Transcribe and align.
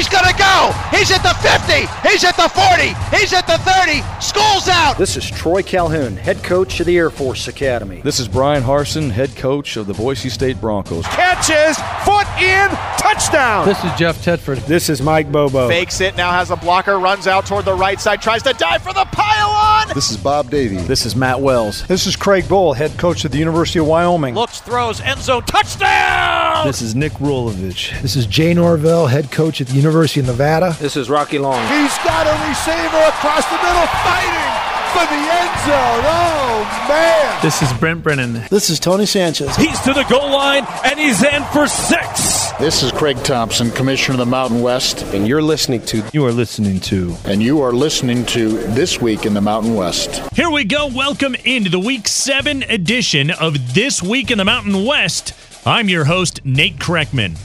He's 0.00 0.08
going 0.08 0.24
to 0.24 0.38
go. 0.38 0.72
He's 0.90 1.10
at 1.10 1.22
the 1.22 1.34
50. 1.34 2.08
He's 2.08 2.24
at 2.24 2.34
the 2.34 2.48
40. 2.48 2.94
He's 3.14 3.34
at 3.34 3.46
the 3.46 3.58
30. 3.58 4.00
School's 4.18 4.66
out. 4.66 4.96
This 4.96 5.18
is 5.18 5.30
Troy 5.30 5.62
Calhoun, 5.62 6.16
head 6.16 6.42
coach 6.42 6.80
of 6.80 6.86
the 6.86 6.96
Air 6.96 7.10
Force 7.10 7.48
Academy. 7.48 8.00
This 8.00 8.18
is 8.18 8.26
Bryan 8.26 8.62
Harsin, 8.62 9.10
head 9.10 9.36
coach 9.36 9.76
of 9.76 9.86
the 9.86 9.92
Boise 9.92 10.30
State 10.30 10.58
Broncos. 10.58 11.04
Catches, 11.04 11.76
foot 12.02 12.26
in, 12.40 12.70
touchdown. 12.96 13.66
This 13.66 13.84
is 13.84 13.92
Jeff 13.98 14.24
Tedford. 14.24 14.64
This 14.64 14.88
is 14.88 15.02
Mike 15.02 15.30
Bobo. 15.30 15.68
Fakes 15.68 16.00
it, 16.00 16.16
now 16.16 16.30
has 16.30 16.50
a 16.50 16.56
blocker, 16.56 16.98
runs 16.98 17.26
out 17.26 17.44
toward 17.44 17.66
the 17.66 17.74
right 17.74 18.00
side, 18.00 18.22
tries 18.22 18.42
to 18.44 18.54
dive 18.54 18.82
for 18.82 18.94
the 18.94 19.04
pile 19.12 19.50
on. 19.50 19.94
This 19.94 20.10
is 20.10 20.16
Bob 20.16 20.48
Davie. 20.48 20.76
This 20.76 21.04
is 21.04 21.14
Matt 21.14 21.40
Wells. 21.42 21.86
This 21.88 22.06
is 22.06 22.16
Craig 22.16 22.44
Bohl, 22.44 22.74
head 22.74 22.96
coach 22.96 23.26
of 23.26 23.32
the 23.32 23.38
University 23.38 23.80
of 23.80 23.86
Wyoming. 23.86 24.34
Looks, 24.34 24.60
throws, 24.60 25.02
end 25.02 25.20
zone, 25.20 25.42
touchdown. 25.42 26.66
This 26.66 26.80
is 26.80 26.94
Nick 26.94 27.12
Rolovich. 27.12 28.00
This 28.00 28.16
is 28.16 28.24
Jay 28.24 28.54
Norvell, 28.54 29.06
head 29.06 29.30
coach 29.30 29.60
at 29.60 29.66
the 29.66 29.74
University 29.74 29.89
of 29.90 30.26
Nevada. 30.26 30.76
This 30.78 30.96
is 30.96 31.10
Rocky 31.10 31.38
Long. 31.38 31.60
He's 31.66 31.98
got 31.98 32.26
a 32.26 32.48
receiver 32.48 33.02
across 33.08 33.44
the 33.46 33.56
middle, 33.56 33.86
fighting 34.04 34.70
for 34.92 35.04
the 35.06 35.18
end 35.18 35.58
zone. 35.66 36.04
Oh, 36.06 36.86
man. 36.88 37.42
This 37.42 37.60
is 37.60 37.72
Brent 37.74 38.02
Brennan. 38.04 38.44
This 38.50 38.70
is 38.70 38.78
Tony 38.78 39.04
Sanchez. 39.04 39.56
He's 39.56 39.80
to 39.80 39.92
the 39.92 40.04
goal 40.04 40.30
line, 40.30 40.64
and 40.84 40.98
he's 40.98 41.22
in 41.24 41.42
for 41.46 41.66
six. 41.66 42.52
This 42.60 42.84
is 42.84 42.92
Craig 42.92 43.16
Thompson, 43.24 43.70
Commissioner 43.72 44.14
of 44.14 44.18
the 44.20 44.26
Mountain 44.26 44.62
West. 44.62 45.02
And 45.12 45.26
you're 45.26 45.42
listening 45.42 45.82
to. 45.86 46.04
You 46.12 46.24
are 46.26 46.32
listening 46.32 46.78
to. 46.82 47.16
And 47.24 47.42
you 47.42 47.60
are 47.60 47.72
listening 47.72 48.24
to 48.26 48.48
This 48.48 49.00
Week 49.00 49.26
in 49.26 49.34
the 49.34 49.40
Mountain 49.40 49.74
West. 49.74 50.22
Here 50.34 50.50
we 50.50 50.64
go. 50.64 50.86
Welcome 50.86 51.34
into 51.44 51.68
the 51.68 51.80
Week 51.80 52.06
7 52.06 52.62
edition 52.68 53.30
of 53.32 53.74
This 53.74 54.02
Week 54.02 54.30
in 54.30 54.38
the 54.38 54.44
Mountain 54.44 54.84
West. 54.84 55.34
I'm 55.66 55.88
your 55.88 56.04
host, 56.04 56.40
Nate 56.44 56.76
Kreckman. 56.78 57.36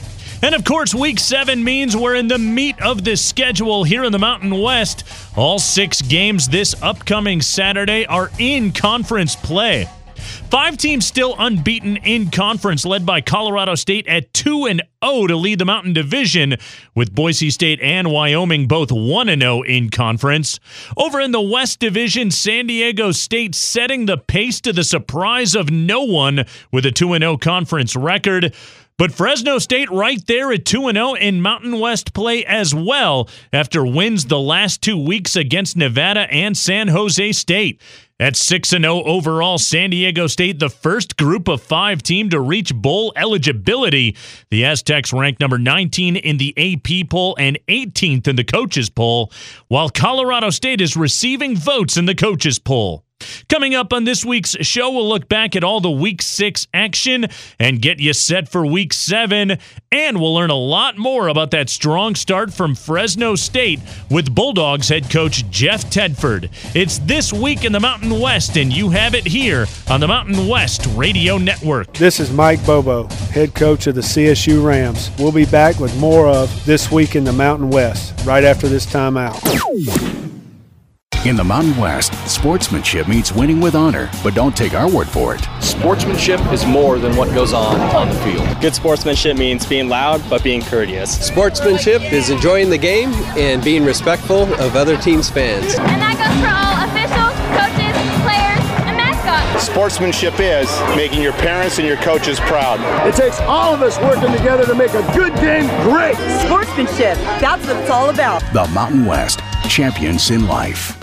And 0.46 0.54
of 0.54 0.62
course, 0.62 0.94
week 0.94 1.18
seven 1.18 1.64
means 1.64 1.96
we're 1.96 2.14
in 2.14 2.28
the 2.28 2.38
meat 2.38 2.80
of 2.80 3.02
the 3.02 3.16
schedule 3.16 3.82
here 3.82 4.04
in 4.04 4.12
the 4.12 4.20
Mountain 4.20 4.56
West. 4.56 5.02
All 5.36 5.58
six 5.58 6.00
games 6.00 6.46
this 6.46 6.80
upcoming 6.80 7.42
Saturday 7.42 8.06
are 8.06 8.30
in 8.38 8.70
conference 8.70 9.34
play. 9.34 9.88
Five 10.14 10.76
teams 10.76 11.04
still 11.04 11.34
unbeaten 11.36 11.96
in 11.96 12.30
conference, 12.30 12.84
led 12.84 13.04
by 13.04 13.22
Colorado 13.22 13.74
State 13.74 14.06
at 14.06 14.32
2 14.34 14.66
and 14.66 14.82
0 15.04 15.26
to 15.26 15.36
lead 15.36 15.58
the 15.58 15.64
Mountain 15.64 15.94
Division, 15.94 16.54
with 16.94 17.12
Boise 17.12 17.50
State 17.50 17.80
and 17.80 18.12
Wyoming 18.12 18.68
both 18.68 18.92
1 18.92 19.28
and 19.28 19.42
0 19.42 19.62
in 19.62 19.90
conference. 19.90 20.60
Over 20.96 21.20
in 21.20 21.32
the 21.32 21.40
West 21.40 21.80
Division, 21.80 22.30
San 22.30 22.68
Diego 22.68 23.10
State 23.10 23.56
setting 23.56 24.06
the 24.06 24.16
pace 24.16 24.60
to 24.60 24.72
the 24.72 24.84
surprise 24.84 25.56
of 25.56 25.70
no 25.70 26.04
one 26.04 26.44
with 26.70 26.86
a 26.86 26.92
2 26.92 27.18
0 27.18 27.36
conference 27.36 27.96
record. 27.96 28.54
But 28.98 29.12
Fresno 29.12 29.58
State 29.58 29.90
right 29.90 30.26
there 30.26 30.50
at 30.52 30.64
2 30.64 30.90
0 30.90 31.14
in 31.14 31.42
Mountain 31.42 31.78
West 31.78 32.14
play 32.14 32.46
as 32.46 32.74
well 32.74 33.28
after 33.52 33.84
wins 33.84 34.24
the 34.24 34.40
last 34.40 34.80
two 34.80 34.96
weeks 34.96 35.36
against 35.36 35.76
Nevada 35.76 36.26
and 36.32 36.56
San 36.56 36.88
Jose 36.88 37.32
State. 37.32 37.82
At 38.18 38.36
6 38.36 38.70
0 38.70 39.02
overall, 39.04 39.58
San 39.58 39.90
Diego 39.90 40.26
State, 40.26 40.60
the 40.60 40.70
first 40.70 41.18
group 41.18 41.46
of 41.46 41.60
five 41.60 42.02
team 42.02 42.30
to 42.30 42.40
reach 42.40 42.74
bowl 42.74 43.12
eligibility. 43.16 44.16
The 44.50 44.64
Aztecs 44.64 45.12
ranked 45.12 45.40
number 45.40 45.58
19 45.58 46.16
in 46.16 46.38
the 46.38 46.54
AP 46.56 47.10
poll 47.10 47.36
and 47.38 47.58
18th 47.68 48.26
in 48.26 48.36
the 48.36 48.44
coaches 48.44 48.88
poll, 48.88 49.30
while 49.68 49.90
Colorado 49.90 50.48
State 50.48 50.80
is 50.80 50.96
receiving 50.96 51.54
votes 51.54 51.98
in 51.98 52.06
the 52.06 52.14
coaches 52.14 52.58
poll. 52.58 53.05
Coming 53.48 53.74
up 53.74 53.92
on 53.92 54.04
this 54.04 54.24
week's 54.24 54.56
show, 54.66 54.90
we'll 54.90 55.08
look 55.08 55.28
back 55.28 55.54
at 55.54 55.62
all 55.62 55.80
the 55.80 55.90
week 55.90 56.20
six 56.20 56.66
action 56.74 57.26
and 57.58 57.80
get 57.80 58.00
you 58.00 58.12
set 58.12 58.48
for 58.48 58.66
week 58.66 58.92
seven. 58.92 59.58
And 59.92 60.20
we'll 60.20 60.34
learn 60.34 60.50
a 60.50 60.54
lot 60.54 60.98
more 60.98 61.28
about 61.28 61.52
that 61.52 61.70
strong 61.70 62.14
start 62.16 62.52
from 62.52 62.74
Fresno 62.74 63.34
State 63.36 63.80
with 64.10 64.34
Bulldogs 64.34 64.88
head 64.88 65.10
coach 65.10 65.48
Jeff 65.48 65.84
Tedford. 65.84 66.50
It's 66.74 66.98
this 66.98 67.32
week 67.32 67.64
in 67.64 67.72
the 67.72 67.80
Mountain 67.80 68.20
West, 68.20 68.56
and 68.56 68.72
you 68.72 68.90
have 68.90 69.14
it 69.14 69.26
here 69.26 69.66
on 69.88 70.00
the 70.00 70.08
Mountain 70.08 70.48
West 70.48 70.86
Radio 70.94 71.38
Network. 71.38 71.94
This 71.94 72.20
is 72.20 72.30
Mike 72.32 72.64
Bobo, 72.66 73.04
head 73.30 73.54
coach 73.54 73.86
of 73.86 73.94
the 73.94 74.00
CSU 74.00 74.64
Rams. 74.64 75.10
We'll 75.18 75.32
be 75.32 75.46
back 75.46 75.78
with 75.78 75.96
more 75.98 76.28
of 76.28 76.66
This 76.66 76.90
Week 76.90 77.16
in 77.16 77.24
the 77.24 77.32
Mountain 77.32 77.70
West 77.70 78.26
right 78.26 78.44
after 78.44 78.68
this 78.68 78.84
time 78.86 79.16
out. 79.16 79.40
In 81.26 81.34
the 81.34 81.42
Mountain 81.42 81.76
West, 81.76 82.14
sportsmanship 82.30 83.08
means 83.08 83.32
winning 83.32 83.60
with 83.60 83.74
honor, 83.74 84.08
but 84.22 84.32
don't 84.32 84.56
take 84.56 84.74
our 84.74 84.88
word 84.88 85.08
for 85.08 85.34
it. 85.34 85.44
Sportsmanship 85.60 86.38
is 86.52 86.64
more 86.64 87.00
than 87.00 87.16
what 87.16 87.28
goes 87.34 87.52
on 87.52 87.80
on 87.96 88.08
the 88.08 88.14
field. 88.20 88.60
Good 88.60 88.76
sportsmanship 88.76 89.36
means 89.36 89.66
being 89.66 89.88
loud 89.88 90.22
but 90.30 90.44
being 90.44 90.62
courteous. 90.62 91.26
Sportsmanship 91.26 92.00
is 92.12 92.30
enjoying 92.30 92.70
the 92.70 92.78
game 92.78 93.12
and 93.36 93.60
being 93.64 93.84
respectful 93.84 94.44
of 94.60 94.76
other 94.76 94.96
teams' 94.96 95.28
fans. 95.28 95.74
And 95.74 96.00
that 96.00 96.14
goes 96.14 96.30
for 96.38 96.54
all 96.54 96.86
officials, 96.86 97.34
coaches, 97.58 97.96
players, 98.22 98.86
and 98.86 98.96
mascots. 98.96 99.66
Sportsmanship 99.66 100.38
is 100.38 100.70
making 100.94 101.22
your 101.22 101.32
parents 101.32 101.78
and 101.80 101.88
your 101.88 101.96
coaches 101.96 102.38
proud. 102.38 102.78
It 103.04 103.16
takes 103.16 103.40
all 103.40 103.74
of 103.74 103.82
us 103.82 103.98
working 103.98 104.30
together 104.30 104.64
to 104.64 104.76
make 104.76 104.94
a 104.94 105.02
good 105.12 105.34
game 105.40 105.66
great. 105.82 106.14
Sportsmanship, 106.46 107.18
that's 107.42 107.66
what 107.66 107.74
it's 107.74 107.90
all 107.90 108.10
about. 108.10 108.44
The 108.52 108.68
Mountain 108.68 109.06
West, 109.06 109.40
champions 109.68 110.30
in 110.30 110.46
life. 110.46 110.96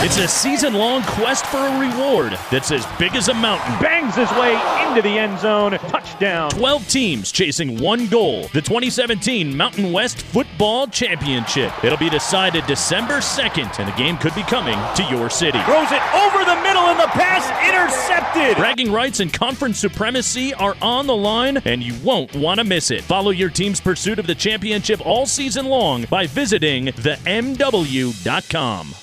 It's 0.00 0.18
a 0.18 0.28
season 0.28 0.74
long 0.74 1.02
quest 1.02 1.46
for 1.46 1.56
a 1.56 1.80
reward 1.80 2.32
that's 2.50 2.70
as 2.70 2.86
big 2.98 3.16
as 3.16 3.28
a 3.28 3.34
mountain. 3.34 3.80
Bangs 3.80 4.14
his 4.14 4.30
way 4.32 4.52
into 4.86 5.00
the 5.00 5.18
end 5.18 5.38
zone. 5.40 5.72
Touchdown. 5.72 6.50
12 6.50 6.88
teams 6.88 7.32
chasing 7.32 7.80
one 7.80 8.06
goal 8.06 8.42
the 8.52 8.60
2017 8.60 9.56
Mountain 9.56 9.92
West 9.92 10.18
Football 10.18 10.86
Championship. 10.86 11.72
It'll 11.82 11.98
be 11.98 12.10
decided 12.10 12.66
December 12.66 13.14
2nd, 13.14 13.78
and 13.80 13.88
the 13.88 13.96
game 13.96 14.18
could 14.18 14.34
be 14.34 14.42
coming 14.42 14.78
to 14.96 15.02
your 15.04 15.30
city. 15.30 15.60
Throws 15.62 15.90
it 15.90 16.02
over 16.14 16.44
the 16.44 16.60
middle, 16.62 16.86
and 16.86 17.00
the 17.00 17.08
pass 17.08 17.48
intercepted. 17.66 18.58
Bragging 18.58 18.92
rights 18.92 19.20
and 19.20 19.32
conference 19.32 19.78
supremacy 19.78 20.52
are 20.54 20.76
on 20.82 21.06
the 21.06 21.16
line, 21.16 21.56
and 21.64 21.82
you 21.82 21.94
won't 22.04 22.34
want 22.36 22.60
to 22.60 22.64
miss 22.64 22.90
it. 22.90 23.02
Follow 23.02 23.30
your 23.30 23.50
team's 23.50 23.80
pursuit 23.80 24.18
of 24.18 24.26
the 24.26 24.34
championship 24.34 25.04
all 25.04 25.24
season 25.24 25.66
long 25.66 26.04
by 26.04 26.26
visiting 26.26 26.86
themw.com. 26.88 28.94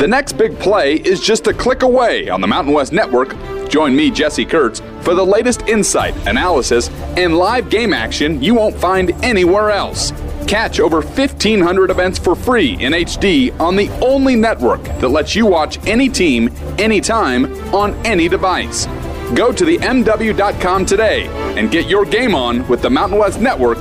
The 0.00 0.08
next 0.08 0.38
big 0.38 0.58
play 0.58 0.94
is 0.94 1.20
just 1.20 1.46
a 1.46 1.52
click 1.52 1.82
away 1.82 2.30
on 2.30 2.40
the 2.40 2.46
Mountain 2.46 2.72
West 2.72 2.90
Network. 2.90 3.36
Join 3.68 3.94
me, 3.94 4.10
Jesse 4.10 4.46
Kurtz, 4.46 4.80
for 5.02 5.12
the 5.12 5.22
latest 5.22 5.68
insight, 5.68 6.16
analysis, 6.26 6.88
and 7.18 7.36
live 7.36 7.68
game 7.68 7.92
action 7.92 8.42
you 8.42 8.54
won't 8.54 8.74
find 8.74 9.10
anywhere 9.22 9.70
else. 9.70 10.14
Catch 10.48 10.80
over 10.80 11.02
1,500 11.02 11.90
events 11.90 12.18
for 12.18 12.34
free 12.34 12.82
in 12.82 12.94
HD 12.94 13.54
on 13.60 13.76
the 13.76 13.90
only 14.00 14.36
network 14.36 14.82
that 14.84 15.10
lets 15.10 15.36
you 15.36 15.44
watch 15.44 15.78
any 15.86 16.08
team, 16.08 16.48
anytime, 16.78 17.52
on 17.74 17.94
any 18.06 18.26
device. 18.26 18.86
Go 19.34 19.52
to 19.52 19.66
the 19.66 19.76
MW.com 19.76 20.86
today 20.86 21.26
and 21.58 21.70
get 21.70 21.90
your 21.90 22.06
game 22.06 22.34
on 22.34 22.66
with 22.68 22.80
the 22.80 22.88
Mountain 22.88 23.18
West 23.18 23.38
Network. 23.38 23.76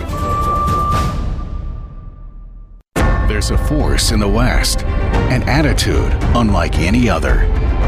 There's 3.40 3.52
a 3.52 3.68
force 3.70 4.12
in 4.12 4.20
the 4.20 4.28
West, 4.28 4.84
an 4.84 5.44
attitude 5.44 6.12
unlike 6.36 6.78
any 6.78 7.10
other, 7.10 7.44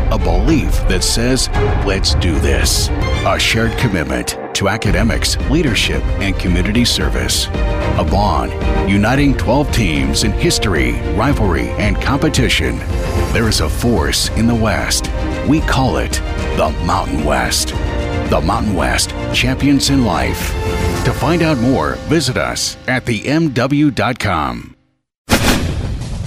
a 0.10 0.18
belief 0.18 0.72
that 0.88 1.04
says, 1.04 1.50
let's 1.86 2.16
do 2.16 2.40
this, 2.40 2.88
a 3.28 3.38
shared 3.38 3.78
commitment 3.78 4.40
to 4.56 4.70
academics, 4.70 5.36
leadership, 5.50 6.02
and 6.22 6.40
community 6.40 6.86
service, 6.86 7.48
a 7.48 8.08
bond 8.10 8.54
uniting 8.90 9.36
12 9.36 9.70
teams 9.74 10.24
in 10.24 10.32
history, 10.32 10.94
rivalry, 11.18 11.68
and 11.72 12.02
competition. 12.02 12.78
There 13.34 13.50
is 13.50 13.60
a 13.60 13.68
force 13.68 14.30
in 14.38 14.48
the 14.48 14.56
West. 14.56 15.12
We 15.50 15.60
call 15.60 15.98
it 15.98 16.14
the 16.56 16.74
Mountain 16.86 17.26
West. 17.26 17.74
The 18.30 18.42
Mountain 18.42 18.74
West, 18.74 19.10
champions 19.34 19.90
in 19.90 20.06
life. 20.06 20.54
To 21.04 21.12
find 21.12 21.42
out 21.42 21.58
more, 21.58 21.96
visit 22.08 22.38
us 22.38 22.78
at 22.88 23.04
themw.com. 23.04 24.71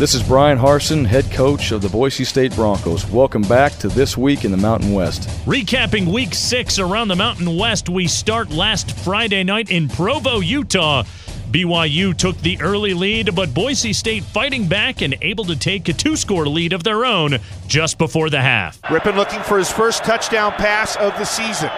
This 0.04 0.12
is 0.14 0.22
Bryan 0.22 0.58
Harsin, 0.58 1.06
head 1.06 1.32
coach 1.32 1.72
of 1.72 1.80
the 1.80 1.88
Boise 1.88 2.24
State 2.24 2.54
Broncos. 2.54 3.06
Welcome 3.06 3.40
back 3.40 3.72
to 3.78 3.88
This 3.88 4.18
Week 4.18 4.44
in 4.44 4.50
the 4.50 4.58
Mountain 4.58 4.92
West. 4.92 5.30
Recapping 5.46 6.12
week 6.12 6.34
six 6.34 6.78
around 6.78 7.08
the 7.08 7.16
Mountain 7.16 7.56
West, 7.56 7.88
we 7.88 8.06
start 8.06 8.50
last 8.50 8.94
Friday 8.98 9.42
night 9.44 9.70
in 9.70 9.88
Provo, 9.88 10.40
Utah. 10.40 11.04
BYU 11.50 12.14
took 12.14 12.36
the 12.42 12.60
early 12.60 12.92
lead, 12.92 13.34
but 13.34 13.54
Boise 13.54 13.94
State 13.94 14.24
fighting 14.24 14.68
back 14.68 15.00
and 15.00 15.16
able 15.22 15.46
to 15.46 15.56
take 15.56 15.88
a 15.88 15.94
two 15.94 16.16
score 16.16 16.46
lead 16.46 16.74
of 16.74 16.82
their 16.82 17.06
own 17.06 17.38
just 17.66 17.96
before 17.96 18.28
the 18.28 18.42
half. 18.42 18.82
Rypien 18.82 19.16
looking 19.16 19.40
for 19.40 19.56
his 19.56 19.72
first 19.72 20.04
touchdown 20.04 20.52
pass 20.52 20.96
of 20.96 21.16
the 21.16 21.24
season. 21.24 21.70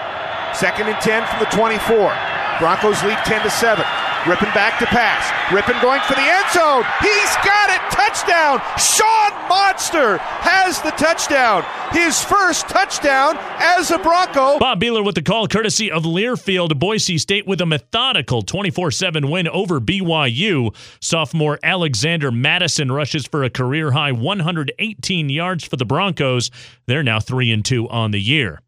Second 0.53 0.89
and 0.89 1.01
10 1.01 1.25
from 1.29 1.39
the 1.39 1.47
24. 1.57 2.13
Broncos 2.59 3.01
lead 3.05 3.19
10 3.19 3.43
to 3.43 3.51
7. 3.51 3.85
Rypien 4.27 4.53
back 4.55 4.81
to 4.81 4.87
pass. 4.87 5.31
Rypien 5.55 5.81
going 5.81 6.01
for 6.03 6.15
the 6.15 6.21
end 6.21 6.51
zone. 6.53 6.83
He's 7.01 7.37
got 7.47 7.71
it. 7.71 7.81
Touchdown. 7.93 8.59
Sean 8.77 9.31
Modster 9.49 10.19
has 10.19 10.83
the 10.83 10.91
touchdown. 10.91 11.65
His 11.93 12.23
first 12.23 12.69
touchdown 12.69 13.37
as 13.61 13.93
a 13.93 13.99
Bronco. 13.99 14.59
Bob 14.59 14.81
Behler 14.81 15.05
with 15.05 15.15
the 15.15 15.23
call, 15.23 15.47
courtesy 15.47 15.93
of 15.93 16.03
Learfield. 16.03 16.77
Boise 16.77 17.19
State 17.19 17.47
with 17.47 17.61
a 17.61 17.67
methodical 17.67 18.43
24 18.43 18.91
7 18.91 19.31
win 19.31 19.47
over 19.47 19.81
BYU. 19.81 20.75
Sophomore 21.01 21.61
Alexander 21.63 22.33
Mattison 22.33 22.91
rushes 22.91 23.27
for 23.27 23.45
a 23.45 23.51
career 23.51 23.93
high 23.93 24.11
118 24.11 25.29
yards 25.29 25.65
for 25.65 25.77
the 25.77 25.85
Broncos. 25.85 26.51
They're 26.87 27.05
now 27.05 27.21
3 27.21 27.53
and 27.53 27.65
2 27.65 27.89
on 27.89 28.11
the 28.11 28.21
year. 28.21 28.61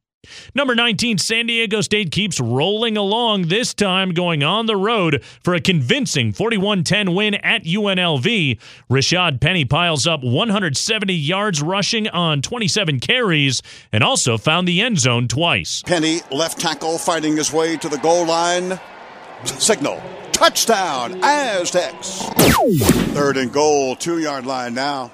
Number 0.55 0.75
19, 0.75 1.19
San 1.19 1.47
Diego 1.47 1.81
State 1.81 2.11
keeps 2.11 2.41
rolling 2.41 2.97
along, 2.97 3.49
this 3.49 3.73
time 3.75 4.13
going 4.13 4.43
on 4.43 4.67
the 4.67 4.77
road 4.77 5.23
for 5.43 5.55
a 5.55 5.61
convincing 5.61 6.33
41 6.33 6.85
10 6.85 7.15
win 7.15 7.35
at 7.35 7.65
UNLV. 7.65 8.59
Rashad 8.91 9.41
Penny 9.41 9.65
piles 9.65 10.07
up 10.07 10.23
170 10.23 11.15
yards 11.15 11.63
rushing 11.63 12.09
on 12.09 12.43
27 12.43 13.01
carries 13.01 13.63
and 13.93 14.03
also 14.03 14.37
found 14.37 14.67
the 14.67 14.81
end 14.81 14.99
zone 14.99 15.29
twice. 15.29 15.83
Penny, 15.87 16.21
left 16.31 16.59
tackle, 16.59 16.99
fighting 16.99 17.37
his 17.37 17.53
way 17.53 17.77
to 17.77 17.89
the 17.89 17.99
goal 17.99 18.27
line. 18.27 18.81
Signal. 19.45 20.03
Touchdown, 20.33 21.21
Aztecs. 21.23 22.23
Third 23.13 23.37
and 23.37 23.53
goal, 23.53 23.97
two 23.97 24.19
yard 24.19 24.47
line 24.47 24.75
now. 24.75 25.13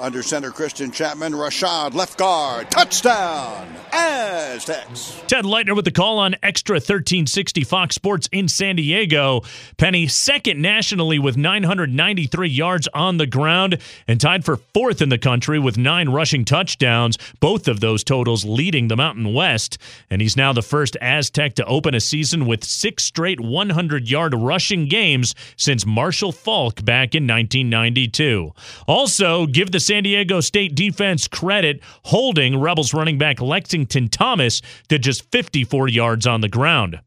Under 0.00 0.22
center, 0.22 0.50
Christian 0.50 0.90
Chapman. 0.90 1.34
Rashad, 1.34 1.92
left 1.92 2.16
guard. 2.16 2.70
Touchdown, 2.70 3.68
Aztecs. 3.92 5.20
Ted 5.26 5.44
Leitner 5.44 5.76
with 5.76 5.84
the 5.84 5.90
call 5.90 6.18
on 6.18 6.34
Extra 6.42 6.76
1360 6.76 7.64
Fox 7.64 7.96
Sports 7.96 8.26
in 8.32 8.48
San 8.48 8.76
Diego. 8.76 9.42
Penny 9.76 10.06
second 10.06 10.62
nationally 10.62 11.18
with 11.18 11.36
993 11.36 12.48
yards 12.48 12.88
on 12.94 13.18
the 13.18 13.26
ground 13.26 13.76
and 14.08 14.18
tied 14.18 14.42
for 14.42 14.56
fourth 14.56 15.02
in 15.02 15.10
the 15.10 15.18
country 15.18 15.58
with 15.58 15.76
nine 15.76 16.08
rushing 16.08 16.46
touchdowns, 16.46 17.18
both 17.38 17.68
of 17.68 17.80
those 17.80 18.02
totals 18.02 18.42
leading 18.44 18.88
the 18.88 18.96
Mountain 18.96 19.34
West. 19.34 19.76
And 20.08 20.22
he's 20.22 20.36
now 20.36 20.54
the 20.54 20.62
first 20.62 20.96
Aztec 21.02 21.56
to 21.56 21.64
open 21.66 21.94
a 21.94 22.00
season 22.00 22.46
with 22.46 22.64
six 22.64 23.04
straight 23.04 23.40
100 23.40 24.08
yard 24.08 24.32
rushing 24.34 24.86
games 24.86 25.34
since 25.56 25.84
Marshall 25.84 26.32
Faulk 26.32 26.82
back 26.84 27.14
in 27.14 27.26
1992. 27.26 28.54
Also, 28.86 29.44
give 29.46 29.70
the 29.72 29.89
San 29.90 30.04
Diego 30.04 30.38
State 30.38 30.76
defense 30.76 31.26
credit 31.26 31.80
holding 32.04 32.60
Rebels 32.60 32.94
running 32.94 33.18
back 33.18 33.40
Lexington 33.40 34.08
Thomas 34.08 34.62
to 34.88 35.00
just 35.00 35.28
54 35.32 35.88
yards 35.88 36.28
on 36.28 36.42
the 36.42 36.48
ground. 36.48 37.00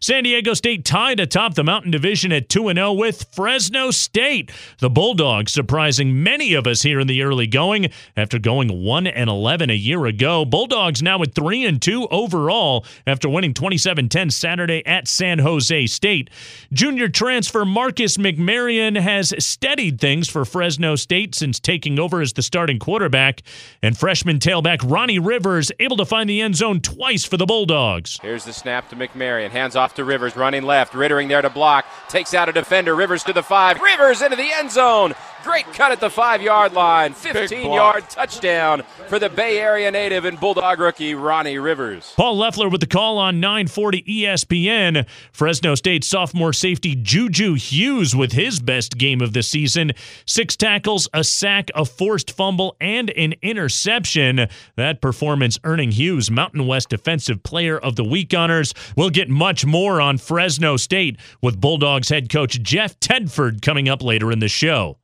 San 0.00 0.24
Diego 0.24 0.54
State 0.54 0.84
tied 0.84 1.20
atop 1.20 1.54
the 1.54 1.64
Mountain 1.64 1.90
Division 1.90 2.32
at 2.32 2.48
2 2.48 2.72
0 2.72 2.92
with 2.92 3.26
Fresno 3.32 3.90
State. 3.90 4.50
The 4.80 4.90
Bulldogs 4.90 5.52
surprising 5.52 6.22
many 6.22 6.54
of 6.54 6.66
us 6.66 6.82
here 6.82 7.00
in 7.00 7.06
the 7.06 7.22
early 7.22 7.46
going 7.46 7.90
after 8.16 8.38
going 8.38 8.82
1 8.82 9.06
and 9.06 9.30
11 9.30 9.70
a 9.70 9.74
year 9.74 10.06
ago. 10.06 10.44
Bulldogs 10.44 11.02
now 11.02 11.22
at 11.22 11.34
3 11.34 11.64
and 11.64 11.80
2 11.80 12.08
overall 12.08 12.84
after 13.06 13.28
winning 13.28 13.54
27 13.54 14.08
10 14.08 14.30
Saturday 14.30 14.84
at 14.86 15.08
San 15.08 15.38
Jose 15.40 15.86
State. 15.86 16.30
Junior 16.72 17.08
transfer 17.08 17.64
Marcus 17.64 18.16
McMaryion 18.16 18.98
has 19.00 19.34
steadied 19.38 20.00
things 20.00 20.28
for 20.28 20.44
Fresno 20.44 20.96
State 20.96 21.34
since 21.34 21.60
taking 21.60 21.98
over 21.98 22.20
as 22.20 22.32
the 22.32 22.42
starting 22.42 22.78
quarterback, 22.78 23.42
and 23.82 23.96
freshman 23.96 24.38
tailback 24.38 24.78
Ronnie 24.88 25.18
Rivers 25.18 25.70
able 25.78 25.96
to 25.96 26.04
find 26.04 26.28
the 26.28 26.40
end 26.40 26.56
zone 26.56 26.80
twice 26.80 27.24
for 27.24 27.36
the 27.36 27.46
Bulldogs. 27.46 28.18
Here's 28.22 28.44
the 28.44 28.52
snap 28.52 28.88
to 28.90 28.96
McMaryion. 28.96 29.50
Hands 29.50 29.67
off 29.76 29.94
to 29.94 30.04
Rivers, 30.04 30.36
running 30.36 30.62
left. 30.62 30.94
Rittering 30.94 31.28
there 31.28 31.42
to 31.42 31.50
block. 31.50 31.86
Takes 32.08 32.34
out 32.34 32.48
a 32.48 32.52
defender. 32.52 32.94
Rivers 32.94 33.24
to 33.24 33.32
the 33.32 33.42
five. 33.42 33.80
Rivers 33.80 34.22
into 34.22 34.36
the 34.36 34.50
end 34.52 34.70
zone. 34.70 35.14
Great 35.44 35.66
cut 35.72 35.92
at 35.92 36.00
the 36.00 36.10
five 36.10 36.42
yard 36.42 36.72
line. 36.72 37.12
15 37.12 37.72
yard 37.72 38.08
touchdown 38.10 38.82
for 39.08 39.18
the 39.18 39.28
Bay 39.28 39.58
Area 39.58 39.90
native 39.90 40.24
and 40.24 40.38
Bulldog 40.38 40.80
rookie 40.80 41.14
Ronnie 41.14 41.58
Rivers. 41.58 42.12
Paul 42.16 42.36
Loeffler 42.36 42.68
with 42.68 42.80
the 42.80 42.86
call 42.86 43.18
on 43.18 43.40
940 43.40 44.02
ESPN. 44.02 45.06
Fresno 45.32 45.74
State 45.74 46.04
sophomore 46.04 46.52
safety 46.52 46.94
Juju 46.94 47.54
Hughes 47.54 48.14
with 48.14 48.32
his 48.32 48.60
best 48.60 48.98
game 48.98 49.20
of 49.20 49.32
the 49.32 49.42
season. 49.42 49.92
Six 50.26 50.56
tackles, 50.56 51.08
a 51.14 51.24
sack, 51.24 51.70
a 51.74 51.84
forced 51.84 52.30
fumble, 52.30 52.76
and 52.80 53.10
an 53.10 53.34
interception. 53.42 54.48
That 54.76 55.00
performance 55.00 55.58
earning 55.64 55.92
Hughes 55.92 56.30
Mountain 56.30 56.66
West 56.66 56.88
Defensive 56.88 57.42
Player 57.42 57.78
of 57.78 57.96
the 57.96 58.04
Week 58.04 58.34
honors. 58.34 58.74
We'll 58.96 59.10
get 59.10 59.28
much 59.28 59.64
more 59.64 60.00
on 60.00 60.18
Fresno 60.18 60.76
State 60.76 61.18
with 61.42 61.60
Bulldogs 61.60 62.08
head 62.08 62.28
coach 62.28 62.60
Jeff 62.62 62.98
Tedford 63.00 63.62
coming 63.62 63.88
up 63.88 64.02
later 64.02 64.32
in 64.32 64.40
the 64.40 64.48
show. 64.48 64.98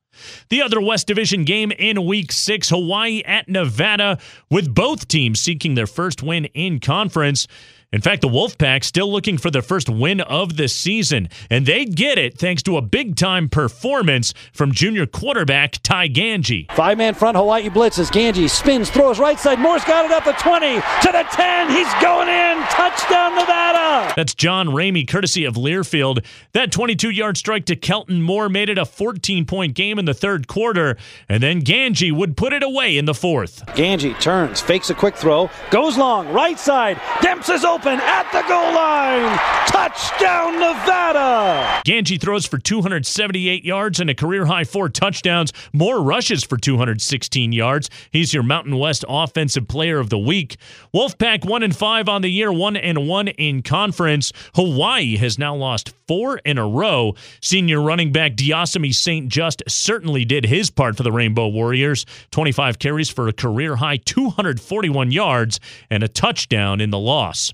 The 0.49 0.61
other 0.61 0.81
West 0.81 1.07
Division 1.07 1.43
game 1.43 1.71
in 1.71 2.05
week 2.05 2.31
six, 2.31 2.69
Hawaii 2.69 3.21
at 3.25 3.47
Nevada, 3.47 4.19
with 4.49 4.73
both 4.73 5.07
teams 5.07 5.41
seeking 5.41 5.75
their 5.75 5.87
first 5.87 6.23
win 6.23 6.45
in 6.45 6.79
conference. 6.79 7.47
In 7.91 8.01
fact, 8.01 8.21
the 8.21 8.27
Wolfpack 8.27 8.83
still 8.83 9.11
looking 9.11 9.37
for 9.37 9.49
their 9.49 9.61
first 9.61 9.89
win 9.89 10.21
of 10.21 10.57
the 10.57 10.67
season, 10.67 11.29
and 11.49 11.65
they 11.65 11.85
get 11.85 12.17
it 12.17 12.37
thanks 12.37 12.61
to 12.63 12.77
a 12.77 12.81
big 12.81 13.15
time 13.15 13.47
performance 13.47 14.33
from 14.53 14.71
junior 14.71 15.05
quarterback 15.05 15.73
Ty 15.83 16.09
Gangi. 16.09 16.71
Five 16.73 16.97
man 16.97 17.13
front, 17.13 17.37
Hawaii 17.37 17.69
blitzes. 17.69 18.11
Gangi 18.11 18.49
spins, 18.49 18.89
throws 18.89 19.19
right 19.19 19.39
side. 19.39 19.59
Morse 19.59 19.85
got 19.85 20.05
it 20.05 20.11
up 20.11 20.25
the 20.25 20.33
20 20.33 20.75
to 20.75 21.11
the 21.11 21.25
10. 21.31 21.69
He's 21.69 21.93
going 22.01 22.27
in. 22.27 22.61
Touchdown, 22.69 23.35
Nevada. 23.35 24.13
That's 24.15 24.33
John 24.33 24.67
Ramey, 24.67 25.07
courtesy 25.07 25.45
of 25.45 25.55
Learfield. 25.55 26.25
That 26.53 26.71
22 26.71 27.09
yard 27.11 27.37
strike 27.37 27.65
to 27.65 27.75
Kelton 27.75 28.21
Moore 28.21 28.49
made 28.49 28.69
it 28.69 28.77
a 28.77 28.85
14 28.85 29.45
point 29.45 29.75
game 29.75 29.99
in 29.99 30.05
the 30.05 30.13
third 30.13 30.47
quarter, 30.47 30.97
and 31.29 31.41
then 31.41 31.61
Gangi 31.61 32.11
would 32.11 32.35
put 32.35 32.53
it 32.53 32.63
away 32.63 32.97
in 32.97 33.05
the 33.05 33.13
fourth. 33.13 33.65
Gangi 33.67 34.19
turns, 34.19 34.61
fakes 34.61 34.89
a 34.89 34.95
quick 34.95 35.15
throw, 35.15 35.49
goes 35.71 35.97
long, 35.97 36.31
right 36.33 36.59
side. 36.59 36.97
Demps 37.19 37.53
is 37.53 37.63
open 37.75 37.99
at 37.99 38.31
the 38.31 38.41
goal 38.47 38.73
line. 38.73 39.37
Touchdown, 39.67 40.53
Nevada. 40.53 41.81
Gangi 41.85 42.19
throws 42.19 42.45
for 42.45 42.57
278 42.57 43.65
yards 43.65 43.99
and 43.99 44.09
a 44.09 44.15
career 44.15 44.45
high 44.45 44.63
four 44.63 44.87
touchdowns. 44.87 45.51
Moore 45.73 46.01
rushes 46.01 46.45
for 46.45 46.55
216 46.55 47.51
yards. 47.51 47.89
He's 48.11 48.33
your 48.33 48.43
Mountain 48.43 48.77
West 48.77 49.03
Offensive 49.09 49.67
Player 49.67 49.99
of 49.99 50.09
the 50.09 50.17
Week. 50.17 50.55
Wolfpack 50.93 51.43
one 51.43 51.63
and 51.63 51.75
five 51.75 52.07
on 52.07 52.21
the 52.21 52.29
year, 52.29 52.49
one 52.49 52.77
and 52.77 53.09
one 53.09 53.27
in 53.27 53.61
conference. 53.61 54.31
Hawaii 54.55 55.17
has 55.17 55.37
now 55.37 55.53
lost 55.53 55.93
four 56.07 56.37
in 56.45 56.57
a 56.57 56.65
row. 56.65 57.13
Senior 57.41 57.81
running 57.81 58.13
back 58.13 58.37
Diocemy 58.37 58.93
St. 58.93 59.27
Juste 59.27 59.63
certainly 59.67 60.23
did 60.23 60.45
his 60.45 60.69
part 60.69 60.95
for 60.95 61.03
the 61.03 61.11
Rainbow 61.11 61.49
Warriors. 61.49 62.05
25 62.31 62.79
carries 62.79 63.09
for 63.09 63.27
a 63.27 63.33
career 63.33 63.75
high 63.75 63.97
241 63.97 65.11
yards 65.11 65.59
and 65.89 66.03
a 66.03 66.07
touchdown 66.07 66.79
in 66.79 66.89
the 66.89 66.99
loss. 66.99 67.51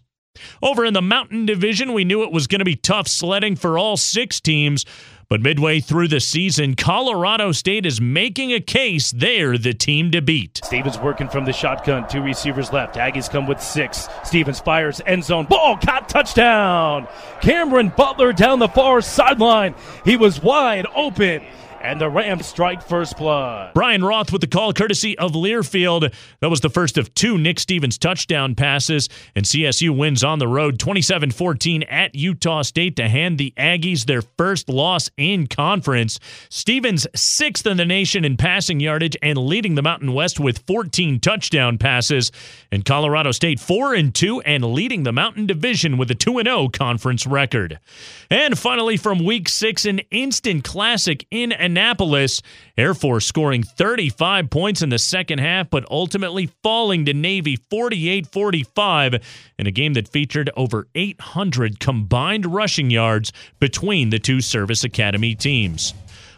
Over 0.62 0.86
in 0.86 0.94
the 0.94 1.02
Mountain 1.02 1.46
Division, 1.46 1.94
we 1.94 2.06
knew 2.06 2.24
it 2.24 2.32
was 2.32 2.48
going 2.48 2.60
to 2.60 2.66
be 2.66 2.76
tough 2.76 3.08
sledding 3.08 3.56
for 3.56 3.78
all 3.78 3.98
six 3.98 4.40
teams. 4.40 4.86
But 5.28 5.42
midway 5.42 5.80
through 5.80 6.10
the 6.10 6.20
season, 6.20 6.76
Colorado 6.76 7.54
State 7.54 7.86
is 7.86 8.02
making 8.02 8.52
a 8.52 8.60
case 8.60 9.12
they're 9.12 9.58
the 9.58 9.74
team 9.74 10.12
to 10.12 10.22
beat. 10.22 10.60
Stevens 10.64 11.00
working 11.00 11.30
from 11.30 11.46
the 11.46 11.54
shotgun, 11.54 12.06
two 12.10 12.22
receivers 12.22 12.74
left. 12.74 12.96
Aggies 12.96 13.30
come 13.30 13.48
with 13.48 13.62
six. 13.62 14.10
Stevens 14.26 14.60
fires 14.60 15.00
end 15.06 15.24
zone. 15.24 15.46
Ball 15.46 15.78
caught 15.78 16.10
touchdown. 16.10 17.08
Cameron 17.42 17.94
Butler 17.96 18.34
down 18.34 18.60
the 18.60 18.68
far 18.68 19.00
sideline. 19.00 19.74
He 20.04 20.18
was 20.18 20.44
wide 20.44 20.86
open 20.94 21.44
and 21.84 22.00
the 22.00 22.10
Rams 22.10 22.46
strike 22.46 22.82
first 22.82 23.18
blood. 23.18 23.74
Brian 23.74 24.04
Roth 24.04 24.32
with 24.32 24.42
the 24.42 24.48
call, 24.48 24.74
courtesy 24.74 25.18
of 25.18 25.34
Learfield. 25.34 26.14
That 26.40 26.50
was 26.50 26.62
the 26.62 26.70
first 26.70 26.98
of 26.98 27.14
two 27.14 27.38
Nick 27.38 27.60
Stevens 27.60 27.98
touchdown 27.98 28.56
passes, 28.56 29.10
and 29.36 29.46
CSU 29.46 29.96
wins 29.96 30.24
on 30.24 30.40
the 30.40 30.48
road 30.48 30.80
27 30.80 31.32
14 31.32 31.84
at 31.84 32.16
Utah 32.16 32.62
State 32.62 32.96
to 32.98 33.10
hand 33.10 33.38
the 33.38 33.54
Aggies 33.58 34.06
their 34.06 34.22
first 34.22 34.70
loss 34.70 35.10
in 35.18 35.48
conference. 35.48 36.20
Stevens, 36.50 37.08
sixth 37.16 37.66
in 37.66 37.78
the 37.78 37.86
nation 37.86 38.24
in 38.26 38.38
passing 38.38 38.80
yardage 38.80 39.18
and 39.22 39.38
leading 39.38 39.76
the 39.76 39.82
Mountain 39.82 40.14
West 40.14 40.40
with 40.40 40.60
14 40.68 41.20
touchdown 41.20 41.78
passes, 41.78 42.32
and 42.72 42.86
Colorado 42.86 43.32
State 43.32 43.60
4 43.60 43.96
and 43.96 44.14
2 44.14 44.42
and 44.42 44.74
leading 44.74 45.04
the 45.04 45.12
Mountain 45.12 45.48
Division 45.48 45.98
with 45.98 46.12
a 46.12 46.16
2 46.16 46.42
0 46.44 46.70
conference 46.70 47.26
record. 47.26 47.80
And 48.30 48.58
finally, 48.58 48.98
from 48.98 49.24
week 49.24 49.50
six, 49.50 49.86
an 49.86 50.00
instant 50.12 50.64
classic 50.64 51.26
in 51.32 51.52
Annapolis. 51.72 52.42
Air 52.78 52.94
Force 52.94 53.26
scoring 53.26 53.64
35 53.64 54.50
points 54.50 54.82
in 54.82 54.90
the 54.90 55.00
second 55.00 55.40
half, 55.40 55.70
but 55.70 55.86
ultimately 55.90 56.50
falling 56.64 57.06
to 57.06 57.14
Navy 57.14 57.56
48 57.56 58.28
45 58.28 59.16
in 59.58 59.68
a 59.68 59.72
game 59.72 59.94
that 59.94 60.08
featured 60.08 60.50
over 60.58 60.88
800 60.96 61.80
combined 61.80 62.46
rushing 62.46 62.90
yards 62.90 63.32
between 63.60 64.10
the 64.10 64.20
two 64.20 64.42
Service 64.42 64.84
Academy 64.84 65.34
teams. 65.34 65.94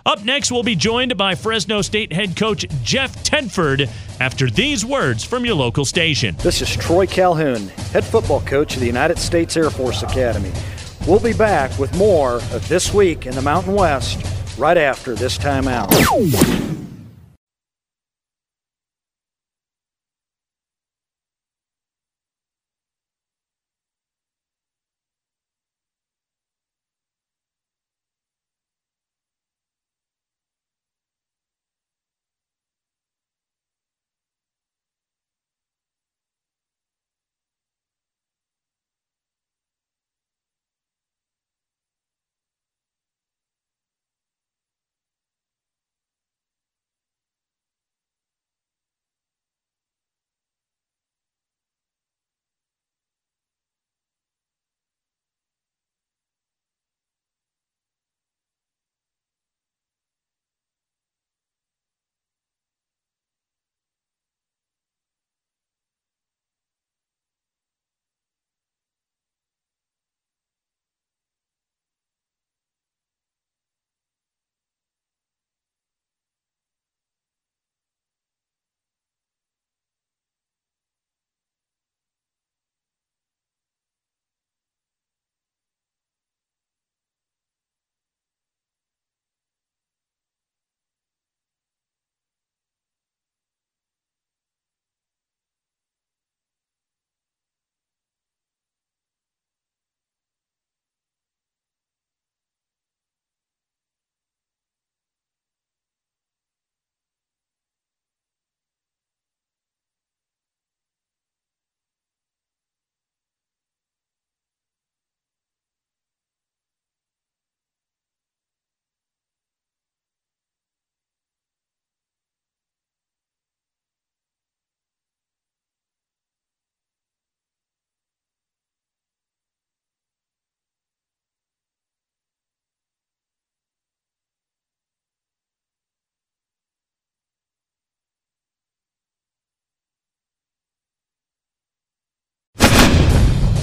Up 0.06 0.24
next, 0.24 0.52
we'll 0.52 0.64
be 0.64 0.76
joined 0.76 1.18
by 1.18 1.34
Fresno 1.34 1.82
State 1.82 2.12
head 2.12 2.36
coach 2.36 2.66
Jeff 2.84 3.24
Tedford 3.24 3.90
after 4.20 4.50
these 4.50 4.86
words 4.86 5.24
from 5.24 5.46
your 5.46 5.56
local 5.56 5.86
station. 5.86 6.36
This 6.40 6.62
is 6.62 6.76
Troy 6.76 7.08
Calhoun, 7.08 7.70
head 7.92 8.04
football 8.04 8.42
coach 8.42 8.76
of 8.76 8.82
the 8.82 8.86
United 8.86 9.18
States 9.18 9.56
Air 9.58 9.70
Force 9.70 10.04
Academy. 10.04 10.52
We'll 11.08 11.22
be 11.22 11.34
back 11.34 11.78
with 11.80 11.96
more 11.98 12.36
of 12.36 12.68
This 12.68 12.94
Week 12.94 13.26
in 13.26 13.34
the 13.34 13.42
Mountain 13.42 13.74
West 13.74 14.26
right 14.58 14.78
after 14.78 15.16
this 15.16 15.38
timeout. 15.38 15.90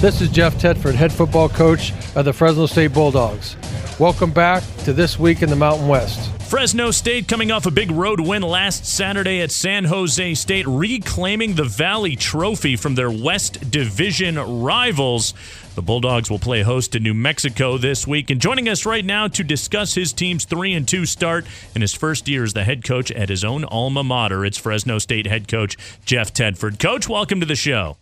This 0.01 0.19
is 0.19 0.29
Jeff 0.29 0.55
Tedford, 0.55 0.95
head 0.95 1.13
football 1.13 1.47
coach 1.47 1.93
of 2.15 2.25
the 2.25 2.33
Fresno 2.33 2.65
State 2.65 2.91
Bulldogs. 2.91 3.55
Welcome 3.99 4.31
back 4.31 4.63
to 4.79 4.93
This 4.93 5.19
Week 5.19 5.43
in 5.43 5.49
the 5.51 5.55
Mountain 5.55 5.87
West. 5.87 6.31
Fresno 6.49 6.89
State 6.89 7.27
coming 7.27 7.51
off 7.51 7.67
a 7.67 7.71
big 7.71 7.91
road 7.91 8.19
win 8.19 8.41
last 8.41 8.83
Saturday 8.83 9.41
at 9.41 9.51
San 9.51 9.83
Jose 9.83 10.33
State, 10.33 10.65
reclaiming 10.67 11.53
the 11.53 11.65
Valley 11.65 12.15
Trophy 12.15 12.75
from 12.75 12.95
their 12.95 13.11
West 13.11 13.69
Division 13.69 14.39
rivals. 14.63 15.35
The 15.75 15.83
Bulldogs 15.83 16.31
will 16.31 16.39
play 16.39 16.63
host 16.63 16.93
to 16.93 16.99
New 16.99 17.13
Mexico 17.13 17.77
this 17.77 18.07
week. 18.07 18.31
And 18.31 18.41
joining 18.41 18.67
us 18.67 18.87
right 18.87 19.05
now 19.05 19.27
to 19.27 19.43
discuss 19.43 19.93
his 19.93 20.13
team's 20.13 20.45
3 20.45 20.73
and 20.73 20.87
2 20.87 21.05
start 21.05 21.45
in 21.75 21.81
his 21.81 21.93
first 21.93 22.27
year 22.27 22.43
as 22.43 22.53
the 22.53 22.63
head 22.63 22.83
coach 22.83 23.11
at 23.11 23.29
his 23.29 23.43
own 23.43 23.65
alma 23.65 24.03
mater, 24.03 24.43
it's 24.43 24.57
Fresno 24.57 24.97
State 24.97 25.27
head 25.27 25.47
coach 25.47 25.77
Jeff 26.05 26.33
Tedford. 26.33 26.79
Coach, 26.79 27.07
welcome 27.07 27.39
to 27.39 27.45
the 27.45 27.55
show. 27.55 27.97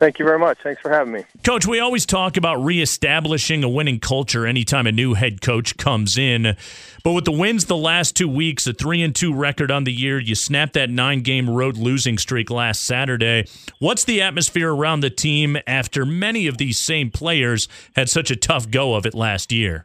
Thank 0.00 0.18
you 0.18 0.24
very 0.24 0.38
much. 0.38 0.56
Thanks 0.62 0.80
for 0.80 0.90
having 0.90 1.12
me. 1.12 1.24
Coach, 1.44 1.66
we 1.66 1.78
always 1.78 2.06
talk 2.06 2.38
about 2.38 2.56
reestablishing 2.64 3.62
a 3.62 3.68
winning 3.68 4.00
culture 4.00 4.46
anytime 4.46 4.86
a 4.86 4.92
new 4.92 5.12
head 5.12 5.42
coach 5.42 5.76
comes 5.76 6.16
in. 6.16 6.56
But 7.04 7.12
with 7.12 7.26
the 7.26 7.32
wins 7.32 7.66
the 7.66 7.76
last 7.76 8.16
two 8.16 8.26
weeks, 8.26 8.66
a 8.66 8.72
3 8.72 9.02
and 9.02 9.14
2 9.14 9.34
record 9.34 9.70
on 9.70 9.84
the 9.84 9.92
year, 9.92 10.18
you 10.18 10.34
snapped 10.34 10.72
that 10.72 10.88
nine 10.88 11.20
game 11.20 11.50
road 11.50 11.76
losing 11.76 12.16
streak 12.16 12.48
last 12.48 12.82
Saturday. 12.82 13.44
What's 13.78 14.02
the 14.04 14.22
atmosphere 14.22 14.72
around 14.72 15.00
the 15.00 15.10
team 15.10 15.58
after 15.66 16.06
many 16.06 16.46
of 16.46 16.56
these 16.56 16.78
same 16.78 17.10
players 17.10 17.68
had 17.94 18.08
such 18.08 18.30
a 18.30 18.36
tough 18.36 18.70
go 18.70 18.94
of 18.94 19.04
it 19.04 19.12
last 19.12 19.52
year? 19.52 19.84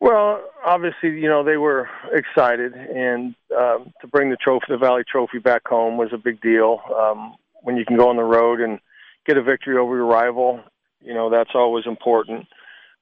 Well, 0.00 0.40
obviously, 0.64 1.18
you 1.18 1.28
know, 1.28 1.42
they 1.42 1.56
were 1.56 1.88
excited, 2.12 2.74
and 2.74 3.34
um, 3.56 3.92
to 4.00 4.06
bring 4.06 4.30
the 4.30 4.36
trophy, 4.36 4.66
the 4.68 4.78
Valley 4.78 5.02
Trophy 5.10 5.38
back 5.38 5.66
home 5.66 5.96
was 5.96 6.10
a 6.12 6.18
big 6.18 6.40
deal. 6.40 6.80
Um, 6.96 7.34
when 7.62 7.76
you 7.76 7.84
can 7.84 7.96
go 7.96 8.08
on 8.10 8.16
the 8.16 8.22
road 8.22 8.60
and 8.60 8.78
get 9.26 9.36
a 9.36 9.42
victory 9.42 9.76
over 9.76 9.96
your 9.96 10.06
rival, 10.06 10.60
you 11.00 11.14
know 11.14 11.30
that's 11.30 11.54
always 11.54 11.86
important. 11.86 12.46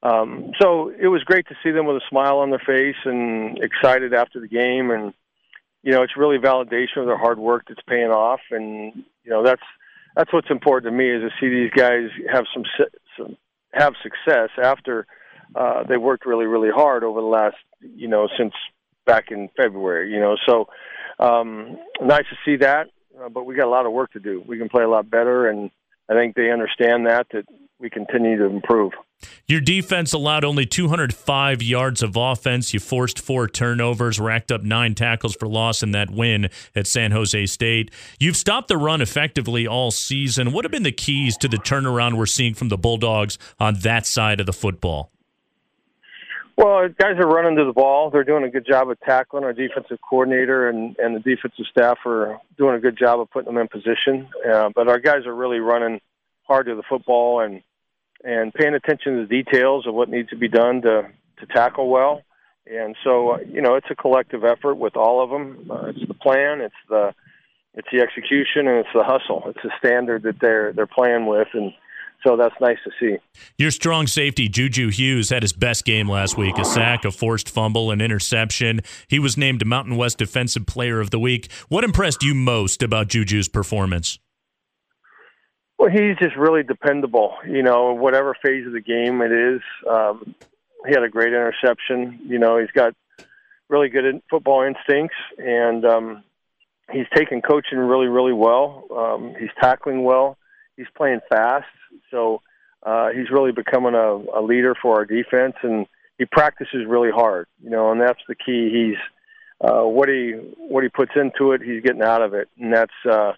Um, 0.02 0.52
so 0.60 0.88
it 0.98 1.08
was 1.08 1.22
great 1.24 1.46
to 1.48 1.54
see 1.62 1.70
them 1.70 1.86
with 1.86 1.96
a 1.96 2.08
smile 2.08 2.38
on 2.38 2.50
their 2.50 2.62
face 2.64 2.96
and 3.04 3.58
excited 3.58 4.14
after 4.14 4.40
the 4.40 4.48
game, 4.48 4.90
and 4.90 5.12
you 5.82 5.92
know 5.92 6.02
it's 6.02 6.16
really 6.16 6.38
validation 6.38 6.98
of 6.98 7.06
their 7.06 7.18
hard 7.18 7.38
work 7.38 7.64
that's 7.68 7.82
paying 7.88 8.10
off, 8.10 8.40
and 8.50 8.94
you 9.24 9.30
know 9.30 9.42
that's 9.42 9.62
that's 10.16 10.32
what's 10.32 10.50
important 10.50 10.90
to 10.90 10.96
me 10.96 11.10
is 11.10 11.22
to 11.22 11.30
see 11.40 11.48
these 11.48 11.70
guys 11.70 12.08
have 12.32 12.44
some, 12.52 12.64
some 13.16 13.36
have 13.72 13.94
success 14.02 14.48
after 14.62 15.06
uh, 15.54 15.82
they 15.84 15.96
worked 15.96 16.26
really 16.26 16.46
really 16.46 16.70
hard 16.70 17.04
over 17.04 17.20
the 17.20 17.26
last 17.26 17.56
you 17.80 18.08
know 18.08 18.28
since 18.38 18.54
back 19.06 19.30
in 19.30 19.48
February, 19.56 20.12
you 20.12 20.20
know. 20.20 20.36
So 20.46 20.68
um, 21.18 21.78
nice 22.00 22.24
to 22.30 22.36
see 22.44 22.56
that 22.56 22.88
uh, 23.22 23.28
but 23.28 23.44
we 23.44 23.54
got 23.54 23.66
a 23.66 23.70
lot 23.70 23.86
of 23.86 23.92
work 23.92 24.12
to 24.12 24.20
do. 24.20 24.42
We 24.46 24.58
can 24.58 24.68
play 24.68 24.82
a 24.82 24.88
lot 24.88 25.10
better, 25.10 25.48
and 25.48 25.70
I 26.08 26.14
think 26.14 26.34
they 26.34 26.50
understand 26.50 27.06
that 27.06 27.26
that 27.32 27.44
we 27.78 27.90
continue 27.90 28.36
to 28.38 28.44
improve. 28.44 28.92
Your 29.46 29.60
defense 29.60 30.12
allowed 30.12 30.44
only 30.44 30.66
205 30.66 31.62
yards 31.62 32.02
of 32.02 32.16
offense. 32.16 32.72
You 32.72 32.80
forced 32.80 33.18
four 33.18 33.48
turnovers, 33.48 34.20
racked 34.20 34.52
up 34.52 34.62
nine 34.62 34.94
tackles 34.94 35.34
for 35.34 35.46
loss 35.48 35.82
in 35.82 35.92
that 35.92 36.10
win 36.10 36.48
at 36.74 36.86
San 36.86 37.10
Jose 37.10 37.46
State. 37.46 37.90
You've 38.18 38.36
stopped 38.36 38.68
the 38.68 38.76
run 38.76 39.00
effectively 39.00 39.66
all 39.66 39.90
season. 39.90 40.52
What 40.52 40.64
have 40.64 40.72
been 40.72 40.82
the 40.82 40.92
keys 40.92 41.36
to 41.38 41.48
the 41.48 41.58
turnaround 41.58 42.16
we're 42.16 42.26
seeing 42.26 42.54
from 42.54 42.68
the 42.68 42.78
Bulldogs 42.78 43.38
on 43.58 43.80
that 43.80 44.06
side 44.06 44.40
of 44.40 44.46
the 44.46 44.52
football? 44.52 45.10
Well, 46.60 46.90
guys 46.90 47.16
are 47.16 47.26
running 47.26 47.56
to 47.56 47.64
the 47.64 47.72
ball. 47.72 48.10
They're 48.10 48.22
doing 48.22 48.44
a 48.44 48.50
good 48.50 48.66
job 48.66 48.90
of 48.90 49.00
tackling. 49.00 49.44
Our 49.44 49.54
defensive 49.54 49.96
coordinator 50.06 50.68
and, 50.68 50.94
and 50.98 51.16
the 51.16 51.20
defensive 51.20 51.64
staff 51.70 51.96
are 52.04 52.38
doing 52.58 52.74
a 52.74 52.78
good 52.78 52.98
job 52.98 53.18
of 53.18 53.30
putting 53.30 53.46
them 53.46 53.56
in 53.56 53.66
position. 53.66 54.28
Uh, 54.46 54.68
but 54.74 54.86
our 54.86 54.98
guys 54.98 55.24
are 55.24 55.34
really 55.34 55.58
running 55.58 56.02
hard 56.42 56.66
to 56.66 56.74
the 56.74 56.82
football 56.86 57.40
and 57.40 57.62
and 58.22 58.52
paying 58.52 58.74
attention 58.74 59.16
to 59.16 59.26
the 59.26 59.42
details 59.42 59.86
of 59.86 59.94
what 59.94 60.10
needs 60.10 60.28
to 60.28 60.36
be 60.36 60.48
done 60.48 60.82
to 60.82 61.08
to 61.38 61.46
tackle 61.46 61.88
well. 61.88 62.20
And 62.66 62.94
so, 63.04 63.30
uh, 63.30 63.38
you 63.38 63.62
know, 63.62 63.76
it's 63.76 63.90
a 63.90 63.94
collective 63.94 64.44
effort 64.44 64.74
with 64.74 64.98
all 64.98 65.24
of 65.24 65.30
them. 65.30 65.70
Uh, 65.70 65.86
it's 65.86 66.06
the 66.06 66.12
plan, 66.12 66.60
it's 66.60 66.74
the 66.90 67.14
it's 67.72 67.88
the 67.90 68.02
execution, 68.02 68.68
and 68.68 68.80
it's 68.80 68.94
the 68.94 69.02
hustle. 69.02 69.44
It's 69.46 69.62
the 69.64 69.70
standard 69.78 70.24
that 70.24 70.38
they're 70.42 70.74
they're 70.74 70.86
playing 70.86 71.24
with, 71.24 71.48
and 71.54 71.72
so 72.24 72.36
that's 72.36 72.54
nice 72.60 72.78
to 72.84 72.90
see. 73.00 73.16
Your 73.58 73.70
strong 73.70 74.06
safety, 74.06 74.48
Juju 74.48 74.90
Hughes, 74.90 75.30
had 75.30 75.42
his 75.42 75.52
best 75.52 75.84
game 75.84 76.08
last 76.08 76.36
week 76.36 76.58
a 76.58 76.64
sack, 76.64 77.04
a 77.04 77.10
forced 77.10 77.48
fumble, 77.48 77.90
an 77.90 78.00
interception. 78.00 78.80
He 79.08 79.18
was 79.18 79.36
named 79.36 79.64
Mountain 79.64 79.96
West 79.96 80.18
Defensive 80.18 80.66
Player 80.66 81.00
of 81.00 81.10
the 81.10 81.18
Week. 81.18 81.50
What 81.68 81.84
impressed 81.84 82.22
you 82.22 82.34
most 82.34 82.82
about 82.82 83.08
Juju's 83.08 83.48
performance? 83.48 84.18
Well, 85.78 85.90
he's 85.90 86.18
just 86.18 86.36
really 86.36 86.62
dependable. 86.62 87.36
You 87.48 87.62
know, 87.62 87.94
whatever 87.94 88.36
phase 88.42 88.66
of 88.66 88.72
the 88.72 88.82
game 88.82 89.22
it 89.22 89.32
is, 89.32 89.62
um, 89.90 90.34
he 90.86 90.92
had 90.92 91.02
a 91.02 91.08
great 91.08 91.28
interception. 91.28 92.20
You 92.26 92.38
know, 92.38 92.58
he's 92.58 92.70
got 92.72 92.94
really 93.70 93.88
good 93.88 94.04
football 94.28 94.62
instincts, 94.62 95.16
and 95.38 95.84
um, 95.86 96.24
he's 96.92 97.06
taken 97.14 97.40
coaching 97.40 97.78
really, 97.78 98.08
really 98.08 98.34
well. 98.34 98.84
Um, 98.94 99.34
he's 99.38 99.50
tackling 99.62 100.04
well. 100.04 100.36
He's 100.76 100.88
playing 100.96 101.20
fast. 101.30 101.66
So 102.10 102.42
uh, 102.82 103.10
he's 103.10 103.30
really 103.30 103.52
becoming 103.52 103.94
a, 103.94 104.38
a 104.38 104.42
leader 104.42 104.74
for 104.80 104.96
our 104.96 105.04
defense, 105.04 105.54
and 105.62 105.86
he 106.18 106.24
practices 106.24 106.86
really 106.86 107.10
hard. 107.10 107.46
You 107.62 107.70
know, 107.70 107.92
and 107.92 108.00
that's 108.00 108.20
the 108.28 108.34
key. 108.34 108.70
He's 108.72 108.98
uh, 109.60 109.82
what 109.82 110.08
he 110.08 110.32
what 110.56 110.82
he 110.82 110.88
puts 110.88 111.12
into 111.16 111.52
it, 111.52 111.62
he's 111.62 111.82
getting 111.82 112.02
out 112.02 112.22
of 112.22 112.34
it, 112.34 112.48
and 112.58 112.72
that's 112.72 112.92
uh, 113.10 113.32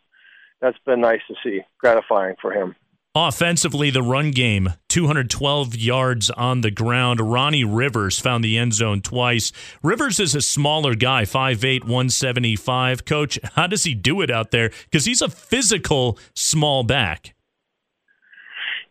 that's 0.61 0.78
been 0.87 1.00
nice 1.00 1.21
to 1.28 1.35
see, 1.42 1.61
gratifying 1.78 2.37
for 2.40 2.52
him. 2.52 2.76
Offensively, 3.14 3.90
the 3.90 4.02
run 4.02 4.30
game, 4.30 4.73
212 4.88 5.76
yards 5.76 6.30
on 6.30 6.62
the 6.62 6.71
ground. 6.71 7.21
Ronnie 7.21 7.62
Rivers 7.64 8.18
found 8.18 8.42
the 8.42 8.56
end 8.56 8.73
zone 8.73 9.02
twice. 9.02 9.52
Rivers 9.82 10.18
is 10.18 10.35
a 10.35 10.40
smaller 10.40 10.94
guy, 10.94 11.25
5'8, 11.25 11.82
175. 11.82 13.04
Coach, 13.04 13.38
how 13.54 13.66
does 13.66 13.85
he 13.85 13.94
do 13.94 14.23
it 14.23 14.30
out 14.30 14.50
there? 14.50 14.71
Because 14.85 15.04
he's 15.04 15.21
a 15.21 15.28
physical 15.28 16.18
small 16.35 16.85
back. 16.85 17.35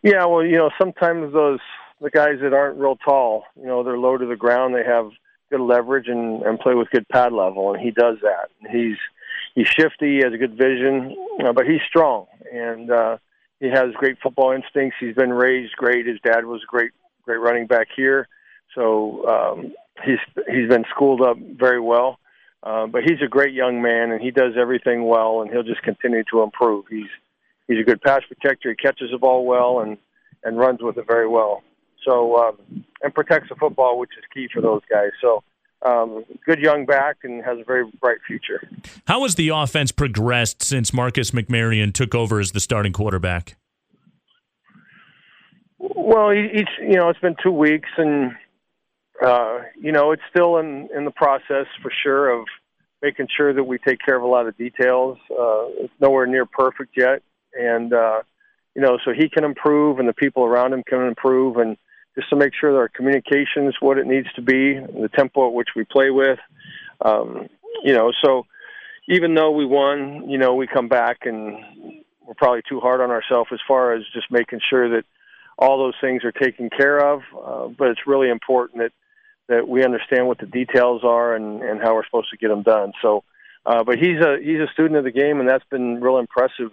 Yeah, 0.02 0.24
well, 0.26 0.44
you 0.44 0.56
know, 0.56 0.70
sometimes 0.80 1.32
those 1.32 1.60
the 2.00 2.10
guys 2.10 2.38
that 2.42 2.52
aren't 2.52 2.78
real 2.78 2.96
tall, 2.96 3.44
you 3.56 3.66
know, 3.66 3.84
they're 3.84 3.98
low 3.98 4.18
to 4.18 4.26
the 4.26 4.36
ground. 4.36 4.74
They 4.74 4.84
have 4.84 5.10
good 5.50 5.60
leverage 5.60 6.08
and 6.08 6.42
and 6.42 6.58
play 6.58 6.74
with 6.74 6.90
good 6.90 7.08
pad 7.08 7.32
level, 7.32 7.72
and 7.72 7.82
he 7.82 7.90
does 7.90 8.16
that. 8.22 8.50
He's 8.70 8.96
he's 9.54 9.68
shifty, 9.68 10.16
he 10.16 10.22
has 10.24 10.32
a 10.32 10.38
good 10.38 10.56
vision, 10.56 11.16
uh, 11.44 11.52
but 11.52 11.66
he's 11.66 11.80
strong 11.88 12.26
and 12.52 12.90
uh, 12.90 13.16
he 13.60 13.68
has 13.68 13.92
great 13.94 14.18
football 14.22 14.52
instincts. 14.52 14.96
He's 15.00 15.14
been 15.14 15.32
raised 15.32 15.74
great. 15.76 16.06
His 16.06 16.18
dad 16.24 16.44
was 16.44 16.62
a 16.62 16.66
great 16.66 16.92
great 17.24 17.38
running 17.38 17.66
back 17.66 17.88
here, 17.94 18.28
so 18.74 19.26
um, 19.28 19.72
he's 20.04 20.18
he's 20.48 20.68
been 20.68 20.84
schooled 20.94 21.22
up 21.22 21.36
very 21.38 21.80
well. 21.80 22.18
Uh, 22.64 22.86
but 22.86 23.02
he's 23.02 23.20
a 23.24 23.28
great 23.28 23.52
young 23.52 23.82
man, 23.82 24.12
and 24.12 24.20
he 24.20 24.30
does 24.30 24.54
everything 24.56 25.04
well, 25.04 25.42
and 25.42 25.50
he'll 25.50 25.64
just 25.64 25.82
continue 25.82 26.22
to 26.30 26.42
improve. 26.42 26.84
He's 26.88 27.10
he's 27.68 27.80
a 27.80 27.84
good 27.84 28.00
pass 28.02 28.22
protector. 28.26 28.70
He 28.70 28.76
catches 28.76 29.10
the 29.10 29.18
ball 29.18 29.44
well 29.44 29.80
and 29.80 29.96
and 30.44 30.58
runs 30.58 30.80
with 30.82 30.98
it 30.98 31.06
very 31.06 31.28
well. 31.28 31.62
So 32.06 32.36
um, 32.36 32.84
and 33.02 33.14
protects 33.14 33.48
the 33.48 33.54
football, 33.56 33.98
which 33.98 34.10
is 34.18 34.24
key 34.34 34.48
for 34.52 34.60
those 34.60 34.82
guys. 34.90 35.10
So 35.20 35.42
um, 35.84 36.24
good 36.46 36.60
young 36.60 36.86
back 36.86 37.18
and 37.24 37.44
has 37.44 37.58
a 37.58 37.64
very 37.64 37.84
bright 38.00 38.18
future. 38.26 38.62
How 39.06 39.22
has 39.22 39.34
the 39.34 39.48
offense 39.48 39.92
progressed 39.92 40.62
since 40.62 40.92
Marcus 40.92 41.32
McMaryion 41.32 41.92
took 41.92 42.14
over 42.14 42.40
as 42.40 42.52
the 42.52 42.60
starting 42.60 42.92
quarterback? 42.92 43.56
Well, 45.78 46.32
each 46.32 46.68
you 46.80 46.94
know 46.94 47.08
it's 47.08 47.18
been 47.18 47.36
two 47.42 47.50
weeks, 47.50 47.88
and 47.96 48.32
uh, 49.24 49.58
you 49.80 49.90
know 49.90 50.12
it's 50.12 50.22
still 50.30 50.58
in 50.58 50.88
in 50.94 51.04
the 51.04 51.10
process 51.10 51.66
for 51.82 51.92
sure 52.02 52.30
of 52.30 52.46
making 53.02 53.26
sure 53.36 53.52
that 53.52 53.64
we 53.64 53.78
take 53.78 53.98
care 54.04 54.16
of 54.16 54.22
a 54.22 54.26
lot 54.26 54.46
of 54.46 54.56
details. 54.56 55.18
Uh, 55.28 55.66
it's 55.80 55.92
nowhere 56.00 56.26
near 56.26 56.46
perfect 56.46 56.92
yet, 56.96 57.22
and 57.58 57.92
uh, 57.92 58.22
you 58.74 58.82
know 58.82 58.98
so 59.04 59.12
he 59.12 59.28
can 59.28 59.44
improve, 59.44 59.98
and 59.98 60.08
the 60.08 60.14
people 60.14 60.44
around 60.44 60.72
him 60.72 60.82
can 60.82 61.02
improve, 61.06 61.56
and 61.56 61.76
just 62.16 62.28
to 62.30 62.36
make 62.36 62.52
sure 62.58 62.72
that 62.72 62.78
our 62.78 62.88
communication 62.88 63.66
is 63.66 63.74
what 63.80 63.98
it 63.98 64.06
needs 64.06 64.28
to 64.34 64.42
be, 64.42 64.74
the 64.74 65.10
tempo 65.16 65.48
at 65.48 65.54
which 65.54 65.68
we 65.74 65.84
play 65.84 66.10
with. 66.10 66.38
Um, 67.04 67.48
you 67.82 67.94
know, 67.94 68.12
so 68.22 68.46
even 69.08 69.34
though 69.34 69.50
we 69.50 69.64
won, 69.64 70.28
you 70.28 70.38
know, 70.38 70.54
we 70.54 70.66
come 70.66 70.88
back 70.88 71.20
and 71.22 71.56
we're 72.20 72.34
probably 72.34 72.62
too 72.68 72.80
hard 72.80 73.00
on 73.00 73.10
ourselves 73.10 73.50
as 73.52 73.60
far 73.66 73.94
as 73.94 74.02
just 74.14 74.30
making 74.30 74.60
sure 74.68 74.90
that 74.90 75.04
all 75.58 75.78
those 75.78 75.94
things 76.00 76.22
are 76.24 76.32
taken 76.32 76.70
care 76.70 76.98
of. 76.98 77.22
Uh, 77.32 77.68
but 77.68 77.88
it's 77.88 78.06
really 78.06 78.28
important 78.28 78.82
that 78.82 78.92
that 79.48 79.68
we 79.68 79.84
understand 79.84 80.26
what 80.26 80.38
the 80.38 80.46
details 80.46 81.02
are 81.04 81.34
and, 81.34 81.62
and 81.62 81.80
how 81.82 81.94
we're 81.94 82.04
supposed 82.04 82.30
to 82.30 82.36
get 82.36 82.48
them 82.48 82.62
done. 82.62 82.92
So, 83.02 83.24
uh, 83.66 83.82
but 83.84 83.98
he's 83.98 84.18
a 84.20 84.38
he's 84.40 84.60
a 84.60 84.72
student 84.72 84.96
of 84.96 85.04
the 85.04 85.10
game, 85.10 85.40
and 85.40 85.48
that's 85.48 85.64
been 85.70 86.00
real 86.00 86.18
impressive 86.18 86.70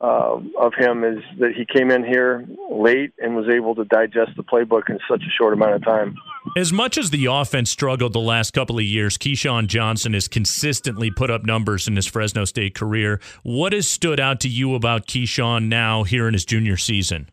uh, 0.00 0.38
of 0.58 0.74
him 0.76 1.04
is 1.04 1.18
that 1.38 1.52
he 1.56 1.64
came 1.64 1.90
in 1.90 2.04
here 2.04 2.46
late 2.70 3.12
and 3.18 3.34
was 3.34 3.48
able 3.48 3.74
to 3.74 3.84
digest 3.84 4.32
the 4.36 4.42
playbook 4.42 4.90
in 4.90 4.98
such 5.10 5.22
a 5.22 5.30
short 5.30 5.54
amount 5.54 5.72
of 5.72 5.84
time. 5.84 6.14
As 6.56 6.72
much 6.72 6.98
as 6.98 7.10
the 7.10 7.26
offense 7.26 7.70
struggled 7.70 8.12
the 8.12 8.20
last 8.20 8.52
couple 8.52 8.76
of 8.76 8.84
years, 8.84 9.16
KeeSean 9.16 9.68
Johnson 9.68 10.12
has 10.12 10.28
consistently 10.28 11.10
put 11.10 11.30
up 11.30 11.44
numbers 11.44 11.88
in 11.88 11.96
his 11.96 12.06
Fresno 12.06 12.44
State 12.44 12.74
career. 12.74 13.20
What 13.42 13.72
has 13.72 13.88
stood 13.88 14.20
out 14.20 14.40
to 14.40 14.48
you 14.48 14.74
about 14.74 15.06
KeeSean 15.06 15.68
now 15.68 16.02
here 16.02 16.28
in 16.28 16.34
his 16.34 16.44
junior 16.44 16.76
season? 16.76 17.30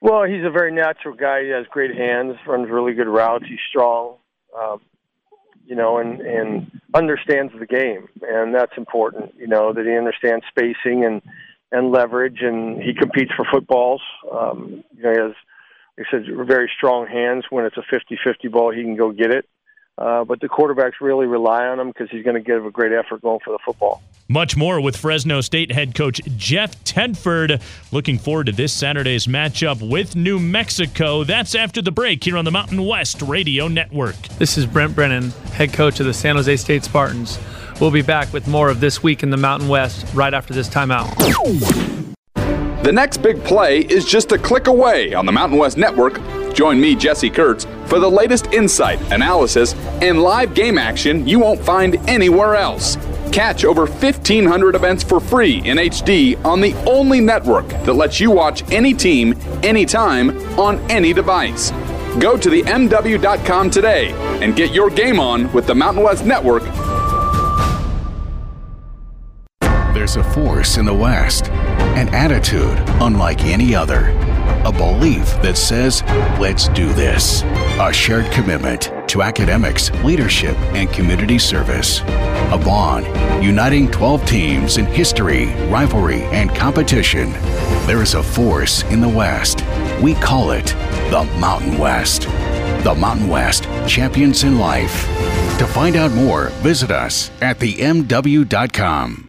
Well, 0.00 0.24
he's 0.24 0.44
a 0.44 0.50
very 0.50 0.72
natural 0.72 1.14
guy. 1.14 1.44
He 1.44 1.50
has 1.50 1.66
great 1.70 1.94
hands, 1.94 2.36
runs 2.46 2.68
really 2.70 2.94
good 2.94 3.08
routes. 3.08 3.44
He's 3.48 3.58
strong. 3.68 4.16
Uh, 4.58 4.76
you 5.66 5.74
know, 5.74 5.98
and 5.98 6.20
and 6.20 6.80
understands 6.94 7.52
the 7.58 7.66
game, 7.66 8.08
and 8.22 8.54
that's 8.54 8.72
important. 8.76 9.34
You 9.36 9.46
know 9.46 9.72
that 9.72 9.84
he 9.84 9.96
understands 9.96 10.44
spacing 10.48 11.04
and 11.04 11.20
and 11.72 11.90
leverage, 11.90 12.38
and 12.40 12.80
he 12.82 12.94
competes 12.94 13.32
for 13.36 13.44
footballs. 13.50 14.02
Um, 14.30 14.84
you 14.96 15.02
know, 15.02 15.10
he 15.10 15.18
has, 15.18 15.32
like 15.98 16.06
I 16.06 16.10
said, 16.10 16.46
very 16.46 16.70
strong 16.76 17.06
hands. 17.06 17.44
When 17.50 17.64
it's 17.64 17.76
a 17.76 17.94
50-50 17.94 18.50
ball, 18.52 18.72
he 18.72 18.82
can 18.82 18.96
go 18.96 19.10
get 19.10 19.32
it. 19.32 19.48
Uh, 19.98 20.24
but 20.24 20.40
the 20.40 20.48
quarterbacks 20.48 21.00
really 21.00 21.26
rely 21.26 21.64
on 21.66 21.80
him 21.80 21.88
because 21.88 22.10
he's 22.10 22.22
going 22.22 22.34
to 22.34 22.40
give 22.40 22.66
a 22.66 22.70
great 22.70 22.92
effort 22.92 23.22
going 23.22 23.40
for 23.44 23.52
the 23.52 23.58
football. 23.64 24.02
Much 24.28 24.56
more 24.56 24.80
with 24.80 24.96
Fresno 24.96 25.40
State 25.40 25.70
head 25.70 25.94
coach 25.94 26.20
Jeff 26.36 26.82
Tedford. 26.84 27.62
Looking 27.92 28.18
forward 28.18 28.46
to 28.46 28.52
this 28.52 28.72
Saturday's 28.72 29.26
matchup 29.26 29.88
with 29.88 30.16
New 30.16 30.38
Mexico. 30.38 31.24
That's 31.24 31.54
after 31.54 31.80
the 31.80 31.92
break 31.92 32.24
here 32.24 32.36
on 32.36 32.44
the 32.44 32.50
Mountain 32.50 32.84
West 32.84 33.22
Radio 33.22 33.68
Network. 33.68 34.16
This 34.38 34.58
is 34.58 34.66
Brent 34.66 34.94
Brennan, 34.94 35.30
head 35.52 35.72
coach 35.72 36.00
of 36.00 36.06
the 36.06 36.14
San 36.14 36.36
Jose 36.36 36.56
State 36.56 36.84
Spartans. 36.84 37.38
We'll 37.80 37.90
be 37.90 38.02
back 38.02 38.32
with 38.32 38.48
more 38.48 38.68
of 38.68 38.80
This 38.80 39.02
Week 39.02 39.22
in 39.22 39.30
the 39.30 39.36
Mountain 39.36 39.68
West 39.68 40.12
right 40.14 40.34
after 40.34 40.52
this 40.52 40.68
timeout. 40.68 42.05
The 42.86 42.92
next 42.92 43.16
big 43.16 43.42
play 43.42 43.80
is 43.80 44.04
just 44.04 44.30
a 44.30 44.38
click 44.38 44.68
away 44.68 45.12
on 45.12 45.26
the 45.26 45.32
Mountain 45.32 45.58
West 45.58 45.76
Network. 45.76 46.20
Join 46.54 46.80
me, 46.80 46.94
Jesse 46.94 47.28
Kurtz, 47.28 47.66
for 47.86 47.98
the 47.98 48.08
latest 48.08 48.52
insight, 48.52 49.00
analysis, 49.12 49.74
and 50.00 50.22
live 50.22 50.54
game 50.54 50.78
action 50.78 51.26
you 51.26 51.40
won't 51.40 51.60
find 51.60 51.96
anywhere 52.08 52.54
else. 52.54 52.96
Catch 53.32 53.64
over 53.64 53.86
1,500 53.86 54.76
events 54.76 55.02
for 55.02 55.18
free 55.18 55.56
in 55.68 55.78
HD 55.78 56.40
on 56.44 56.60
the 56.60 56.74
only 56.88 57.20
network 57.20 57.66
that 57.66 57.94
lets 57.94 58.20
you 58.20 58.30
watch 58.30 58.62
any 58.70 58.94
team, 58.94 59.34
anytime, 59.64 60.30
on 60.56 60.78
any 60.88 61.12
device. 61.12 61.72
Go 62.20 62.36
to 62.36 62.48
the 62.48 62.62
MW.com 62.62 63.68
today 63.68 64.12
and 64.40 64.54
get 64.54 64.72
your 64.72 64.90
game 64.90 65.18
on 65.18 65.52
with 65.52 65.66
the 65.66 65.74
Mountain 65.74 66.04
West 66.04 66.24
Network. 66.24 66.62
There's 70.06 70.24
a 70.24 70.34
force 70.34 70.76
in 70.76 70.84
the 70.84 70.94
West, 70.94 71.48
an 71.48 72.08
attitude 72.14 72.78
unlike 73.02 73.42
any 73.42 73.74
other, 73.74 74.10
a 74.64 74.70
belief 74.70 75.26
that 75.42 75.58
says, 75.58 76.04
let's 76.38 76.68
do 76.68 76.92
this, 76.92 77.42
a 77.80 77.92
shared 77.92 78.30
commitment 78.30 78.92
to 79.08 79.22
academics, 79.22 79.90
leadership, 80.04 80.56
and 80.76 80.88
community 80.92 81.40
service, 81.40 82.02
a 82.02 82.62
bond 82.64 83.04
uniting 83.44 83.90
12 83.90 84.24
teams 84.26 84.76
in 84.76 84.86
history, 84.86 85.46
rivalry, 85.70 86.22
and 86.26 86.54
competition. 86.54 87.32
There 87.88 88.00
is 88.00 88.14
a 88.14 88.22
force 88.22 88.84
in 88.84 89.00
the 89.00 89.08
West. 89.08 89.64
We 90.00 90.14
call 90.14 90.52
it 90.52 90.66
the 91.10 91.28
Mountain 91.40 91.78
West. 91.78 92.28
The 92.84 92.94
Mountain 92.96 93.26
West, 93.26 93.64
champions 93.88 94.44
in 94.44 94.60
life. 94.60 95.04
To 95.58 95.66
find 95.66 95.96
out 95.96 96.12
more, 96.12 96.50
visit 96.62 96.92
us 96.92 97.32
at 97.40 97.58
themw.com. 97.58 99.25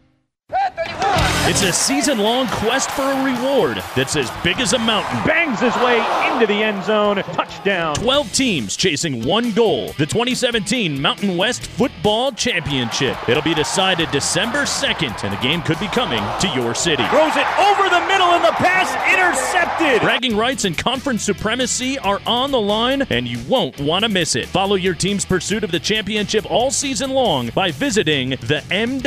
It's 1.50 1.64
a 1.64 1.72
season 1.72 2.18
long 2.18 2.46
quest 2.48 2.92
for 2.92 3.04
a 3.04 3.24
reward 3.24 3.78
that's 3.96 4.18
as 4.18 4.30
big 4.44 4.60
as 4.60 4.74
a 4.74 4.80
mountain. 4.80 5.26
Bangs 5.26 5.62
his 5.62 5.74
way 5.78 5.96
into 6.34 6.46
the 6.46 6.62
end 6.62 6.84
zone. 6.84 7.24
Touchdown. 7.24 7.96
12 7.96 8.34
teams 8.34 8.76
chasing 8.76 9.26
one 9.26 9.54
goal 9.54 9.94
the 9.98 10.06
2017 10.06 11.02
Mountain 11.02 11.38
West 11.38 11.66
Football 11.66 12.34
Championship. 12.34 13.18
It'll 13.30 13.42
be 13.42 13.54
decided 13.54 14.12
December 14.12 14.64
2nd, 14.64 15.24
and 15.24 15.32
the 15.32 15.42
game 15.42 15.62
could 15.62 15.80
be 15.80 15.88
coming 15.88 16.22
to 16.42 16.50
your 16.50 16.76
city. 16.76 17.08
Throws 17.08 17.38
it 17.38 17.48
over 17.60 17.88
the 17.88 18.06
middle, 18.08 18.28
and 18.28 18.44
the 18.44 18.52
pass 18.52 18.92
intercepted. 19.14 20.02
Bragging 20.02 20.36
rights 20.36 20.66
and 20.66 20.78
conference 20.78 21.24
supremacy 21.24 21.98
are 22.00 22.20
on 22.26 22.52
the 22.52 22.60
line, 22.60 23.04
and 23.04 23.26
you 23.26 23.40
won't 23.48 23.80
want 23.80 24.04
to 24.04 24.10
miss 24.10 24.36
it. 24.36 24.48
Follow 24.48 24.76
your 24.76 24.96
team's 24.96 25.24
pursuit 25.24 25.64
of 25.64 25.72
the 25.72 25.80
championship 25.80 26.46
all 26.52 26.72
season 26.72 27.12
long 27.12 27.52
by 27.56 27.72
visiting 27.72 28.32
themw.com. 28.32 28.98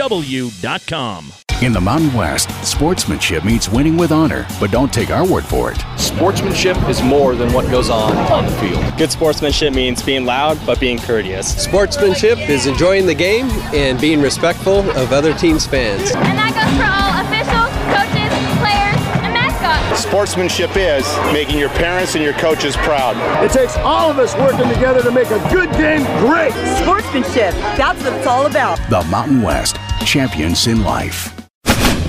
In 1.63 1.75
the 1.75 1.81
Mountain 1.81 2.15
West, 2.15 2.30
sportsmanship 2.39 3.45
means 3.45 3.69
winning 3.69 3.97
with 3.97 4.13
honor, 4.13 4.47
but 4.59 4.71
don't 4.71 4.93
take 4.93 5.11
our 5.11 5.27
word 5.27 5.45
for 5.45 5.73
it. 5.73 5.79
Sportsmanship 5.97 6.77
is 6.89 7.03
more 7.03 7.35
than 7.35 7.53
what 7.53 7.71
goes 7.71 7.91
on 7.91 8.17
on 8.33 8.47
the 8.47 8.53
field. 8.53 8.85
Good 8.97 9.11
sportsmanship 9.11 9.75
means 9.75 10.03
being 10.03 10.25
loud 10.25 10.59
but 10.67 10.79
being 10.81 10.99
courteous. 10.99 11.63
Sportsmanship 11.63 12.39
is 12.49 12.67
enjoying 12.67 13.07
the 13.07 13.15
game 13.15 13.47
and 13.75 14.01
being 14.01 14.21
respectful 14.21 14.81
of 14.91 15.13
other 15.13 15.35
teams' 15.35 15.67
fans. 15.67 16.11
And 16.11 16.39
that 16.39 16.53
goes 16.55 16.71
for 16.77 16.87
all 16.87 17.11
officials, 17.25 17.73
coaches, 17.95 18.33
players, 18.61 19.25
and 19.25 19.33
mascots. 19.33 20.03
Sportsmanship 20.03 20.77
is 20.77 21.07
making 21.33 21.59
your 21.59 21.71
parents 21.71 22.15
and 22.15 22.23
your 22.23 22.35
coaches 22.35 22.77
proud. 22.77 23.17
It 23.45 23.53
takes 23.53 23.77
all 23.79 24.11
of 24.11 24.19
us 24.19 24.35
working 24.37 24.69
together 24.73 25.03
to 25.03 25.11
make 25.11 25.31
a 25.31 25.39
good 25.53 25.71
game 25.73 26.05
great. 26.19 26.53
Sportsmanship, 26.83 27.55
that's 27.77 28.03
what 28.03 28.13
it's 28.13 28.27
all 28.27 28.47
about. 28.47 28.79
The 28.91 29.03
Mountain 29.11 29.43
West, 29.43 29.77
champions 30.05 30.67
in 30.67 30.83
life. 30.83 31.40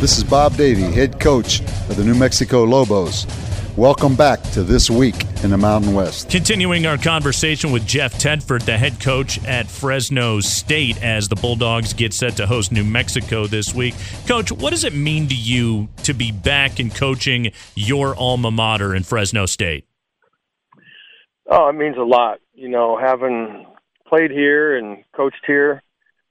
This 0.01 0.17
is 0.17 0.23
Bob 0.23 0.57
Davie, 0.57 0.81
head 0.81 1.19
coach 1.19 1.59
of 1.61 1.95
the 1.95 2.03
New 2.03 2.15
Mexico 2.15 2.63
Lobos. 2.63 3.27
Welcome 3.77 4.15
back 4.15 4.41
to 4.53 4.63
This 4.63 4.89
Week 4.89 5.13
in 5.43 5.51
the 5.51 5.59
Mountain 5.59 5.93
West. 5.93 6.27
Continuing 6.27 6.87
our 6.87 6.97
conversation 6.97 7.71
with 7.71 7.85
Jeff 7.85 8.13
Tedford, 8.15 8.63
the 8.63 8.79
head 8.79 8.99
coach 8.99 9.37
at 9.45 9.67
Fresno 9.67 10.39
State, 10.39 10.99
as 11.03 11.27
the 11.27 11.35
Bulldogs 11.35 11.93
get 11.93 12.15
set 12.15 12.35
to 12.37 12.47
host 12.47 12.71
New 12.71 12.83
Mexico 12.83 13.45
this 13.45 13.75
week. 13.75 13.93
Coach, 14.25 14.51
what 14.51 14.71
does 14.71 14.85
it 14.85 14.95
mean 14.95 15.27
to 15.27 15.35
you 15.35 15.87
to 16.01 16.15
be 16.15 16.31
back 16.31 16.79
and 16.79 16.93
coaching 16.95 17.51
your 17.75 18.15
alma 18.15 18.49
mater 18.49 18.95
in 18.95 19.03
Fresno 19.03 19.45
State? 19.45 19.85
Oh, 21.47 21.69
it 21.69 21.73
means 21.73 21.97
a 21.97 22.01
lot. 22.01 22.39
You 22.55 22.69
know, 22.69 22.97
having 22.99 23.67
played 24.07 24.31
here 24.31 24.75
and 24.75 25.03
coached 25.15 25.43
here, 25.45 25.83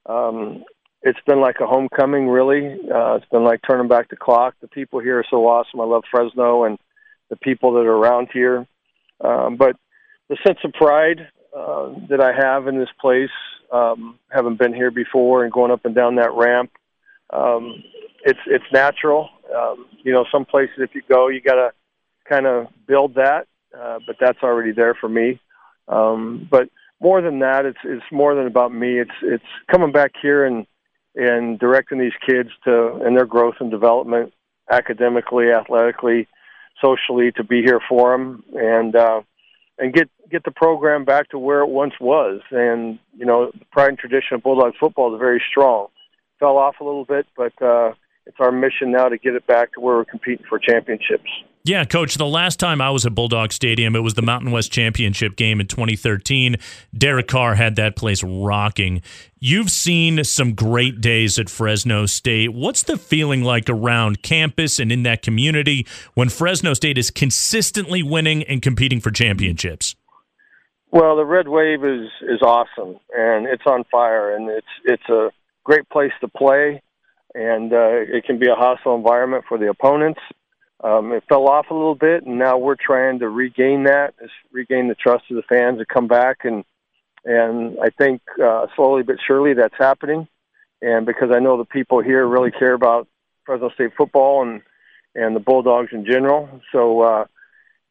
um, 0.07 0.65
it's 1.03 1.19
been 1.25 1.41
like 1.41 1.59
a 1.59 1.67
homecoming, 1.67 2.27
really. 2.27 2.77
Uh, 2.89 3.15
it's 3.15 3.25
been 3.31 3.43
like 3.43 3.61
turning 3.67 3.87
back 3.87 4.09
the 4.09 4.15
clock. 4.15 4.55
The 4.61 4.67
people 4.67 4.99
here 4.99 5.19
are 5.19 5.25
so 5.29 5.47
awesome. 5.47 5.79
I 5.79 5.85
love 5.85 6.03
Fresno 6.11 6.65
and 6.65 6.77
the 7.29 7.35
people 7.37 7.73
that 7.73 7.85
are 7.85 7.95
around 7.95 8.29
here. 8.31 8.67
Um, 9.19 9.55
but 9.57 9.75
the 10.29 10.37
sense 10.45 10.59
of 10.63 10.73
pride 10.73 11.27
uh, 11.55 11.93
that 12.09 12.21
I 12.21 12.33
have 12.33 12.67
in 12.67 12.77
this 12.77 12.89
place, 12.99 13.29
um, 13.71 14.19
having 14.29 14.57
been 14.57 14.73
here 14.73 14.91
before 14.91 15.43
and 15.43 15.51
going 15.51 15.71
up 15.71 15.85
and 15.85 15.95
down 15.95 16.15
that 16.15 16.33
ramp, 16.33 16.71
um, 17.31 17.83
it's 18.23 18.39
it's 18.45 18.65
natural. 18.71 19.29
Um, 19.55 19.87
you 20.03 20.11
know, 20.11 20.25
some 20.31 20.45
places 20.45 20.75
if 20.79 20.93
you 20.93 21.01
go, 21.09 21.29
you 21.29 21.41
got 21.41 21.55
to 21.55 21.71
kind 22.29 22.45
of 22.45 22.67
build 22.87 23.15
that, 23.15 23.47
uh, 23.77 23.99
but 24.05 24.17
that's 24.19 24.39
already 24.43 24.71
there 24.71 24.93
for 24.93 25.09
me. 25.09 25.39
Um, 25.87 26.47
but 26.49 26.69
more 26.99 27.21
than 27.21 27.39
that, 27.39 27.65
it's 27.65 27.79
it's 27.83 28.05
more 28.11 28.35
than 28.35 28.45
about 28.45 28.73
me. 28.73 28.99
It's 28.99 29.11
it's 29.23 29.43
coming 29.71 29.91
back 29.91 30.11
here 30.21 30.45
and 30.45 30.67
and 31.15 31.59
directing 31.59 31.99
these 31.99 32.13
kids 32.25 32.49
to 32.63 32.95
and 33.03 33.15
their 33.15 33.25
growth 33.25 33.55
and 33.59 33.71
development 33.71 34.33
academically, 34.69 35.51
athletically, 35.51 36.27
socially 36.81 37.31
to 37.33 37.43
be 37.43 37.61
here 37.61 37.79
for 37.87 38.11
them 38.11 38.43
and 38.53 38.95
uh, 38.95 39.21
and 39.77 39.93
get 39.93 40.09
get 40.29 40.43
the 40.43 40.51
program 40.51 41.03
back 41.03 41.29
to 41.29 41.39
where 41.39 41.61
it 41.61 41.69
once 41.69 41.93
was. 41.99 42.41
And 42.51 42.99
you 43.17 43.25
know, 43.25 43.51
the 43.51 43.65
pride 43.71 43.89
and 43.89 43.97
tradition 43.97 44.35
of 44.35 44.43
Bulldogs 44.43 44.77
football 44.79 45.13
is 45.13 45.19
very 45.19 45.43
strong. 45.49 45.87
Fell 46.39 46.57
off 46.57 46.75
a 46.79 46.83
little 46.83 47.05
bit, 47.05 47.27
but 47.35 47.53
uh, 47.61 47.93
it's 48.31 48.39
our 48.39 48.51
mission 48.51 48.91
now 48.91 49.09
to 49.09 49.17
get 49.17 49.35
it 49.35 49.45
back 49.45 49.73
to 49.73 49.81
where 49.81 49.97
we're 49.97 50.05
competing 50.05 50.45
for 50.47 50.57
championships. 50.57 51.29
Yeah, 51.63 51.83
coach, 51.83 52.15
the 52.15 52.25
last 52.25 52.59
time 52.59 52.81
I 52.81 52.89
was 52.89 53.05
at 53.05 53.13
Bulldog 53.13 53.51
Stadium, 53.51 53.95
it 53.95 53.99
was 53.99 54.13
the 54.15 54.21
Mountain 54.21 54.51
West 54.51 54.71
Championship 54.71 55.35
game 55.35 55.59
in 55.59 55.67
2013. 55.67 56.55
Derek 56.97 57.27
Carr 57.27 57.55
had 57.55 57.75
that 57.75 57.95
place 57.95 58.23
rocking. 58.23 59.01
You've 59.37 59.69
seen 59.69 60.23
some 60.23 60.55
great 60.55 61.01
days 61.01 61.37
at 61.37 61.49
Fresno 61.49 62.07
State. 62.07 62.53
What's 62.53 62.81
the 62.83 62.97
feeling 62.97 63.43
like 63.43 63.69
around 63.69 64.23
campus 64.23 64.79
and 64.79 64.91
in 64.91 65.03
that 65.03 65.21
community 65.21 65.85
when 66.13 66.29
Fresno 66.29 66.73
State 66.73 66.97
is 66.97 67.11
consistently 67.11 68.01
winning 68.01 68.43
and 68.43 68.61
competing 68.61 69.01
for 69.01 69.11
championships? 69.11 69.95
Well, 70.89 71.15
the 71.15 71.25
Red 71.25 71.47
Wave 71.47 71.83
is 71.83 72.09
is 72.21 72.41
awesome 72.41 72.97
and 73.15 73.45
it's 73.45 73.63
on 73.67 73.83
fire 73.91 74.35
and 74.35 74.49
it's 74.49 74.67
it's 74.85 75.09
a 75.09 75.29
great 75.63 75.87
place 75.89 76.11
to 76.21 76.27
play 76.27 76.81
and 77.33 77.71
uh, 77.73 77.89
it 77.91 78.25
can 78.25 78.39
be 78.39 78.47
a 78.47 78.55
hostile 78.55 78.95
environment 78.95 79.45
for 79.47 79.57
the 79.57 79.69
opponents. 79.69 80.19
Um, 80.83 81.11
it 81.11 81.23
fell 81.29 81.47
off 81.47 81.67
a 81.69 81.73
little 81.73 81.95
bit, 81.95 82.25
and 82.25 82.39
now 82.39 82.57
we're 82.57 82.75
trying 82.75 83.19
to 83.19 83.29
regain 83.29 83.83
that, 83.83 84.15
regain 84.51 84.87
the 84.87 84.95
trust 84.95 85.25
of 85.29 85.35
the 85.35 85.43
fans 85.43 85.77
to 85.77 85.85
come 85.85 86.07
back, 86.07 86.39
and 86.43 86.63
and 87.23 87.77
I 87.81 87.89
think 87.91 88.21
uh, 88.43 88.65
slowly 88.75 89.03
but 89.03 89.17
surely 89.25 89.53
that's 89.53 89.75
happening. 89.77 90.27
And 90.81 91.05
because 91.05 91.29
I 91.31 91.37
know 91.37 91.57
the 91.57 91.65
people 91.65 92.01
here 92.01 92.25
really 92.25 92.49
care 92.49 92.73
about 92.73 93.07
Fresno 93.45 93.69
State 93.69 93.91
football 93.95 94.41
and 94.41 94.61
and 95.13 95.35
the 95.35 95.39
Bulldogs 95.39 95.89
in 95.91 96.05
general, 96.05 96.49
so 96.71 97.01
uh, 97.01 97.25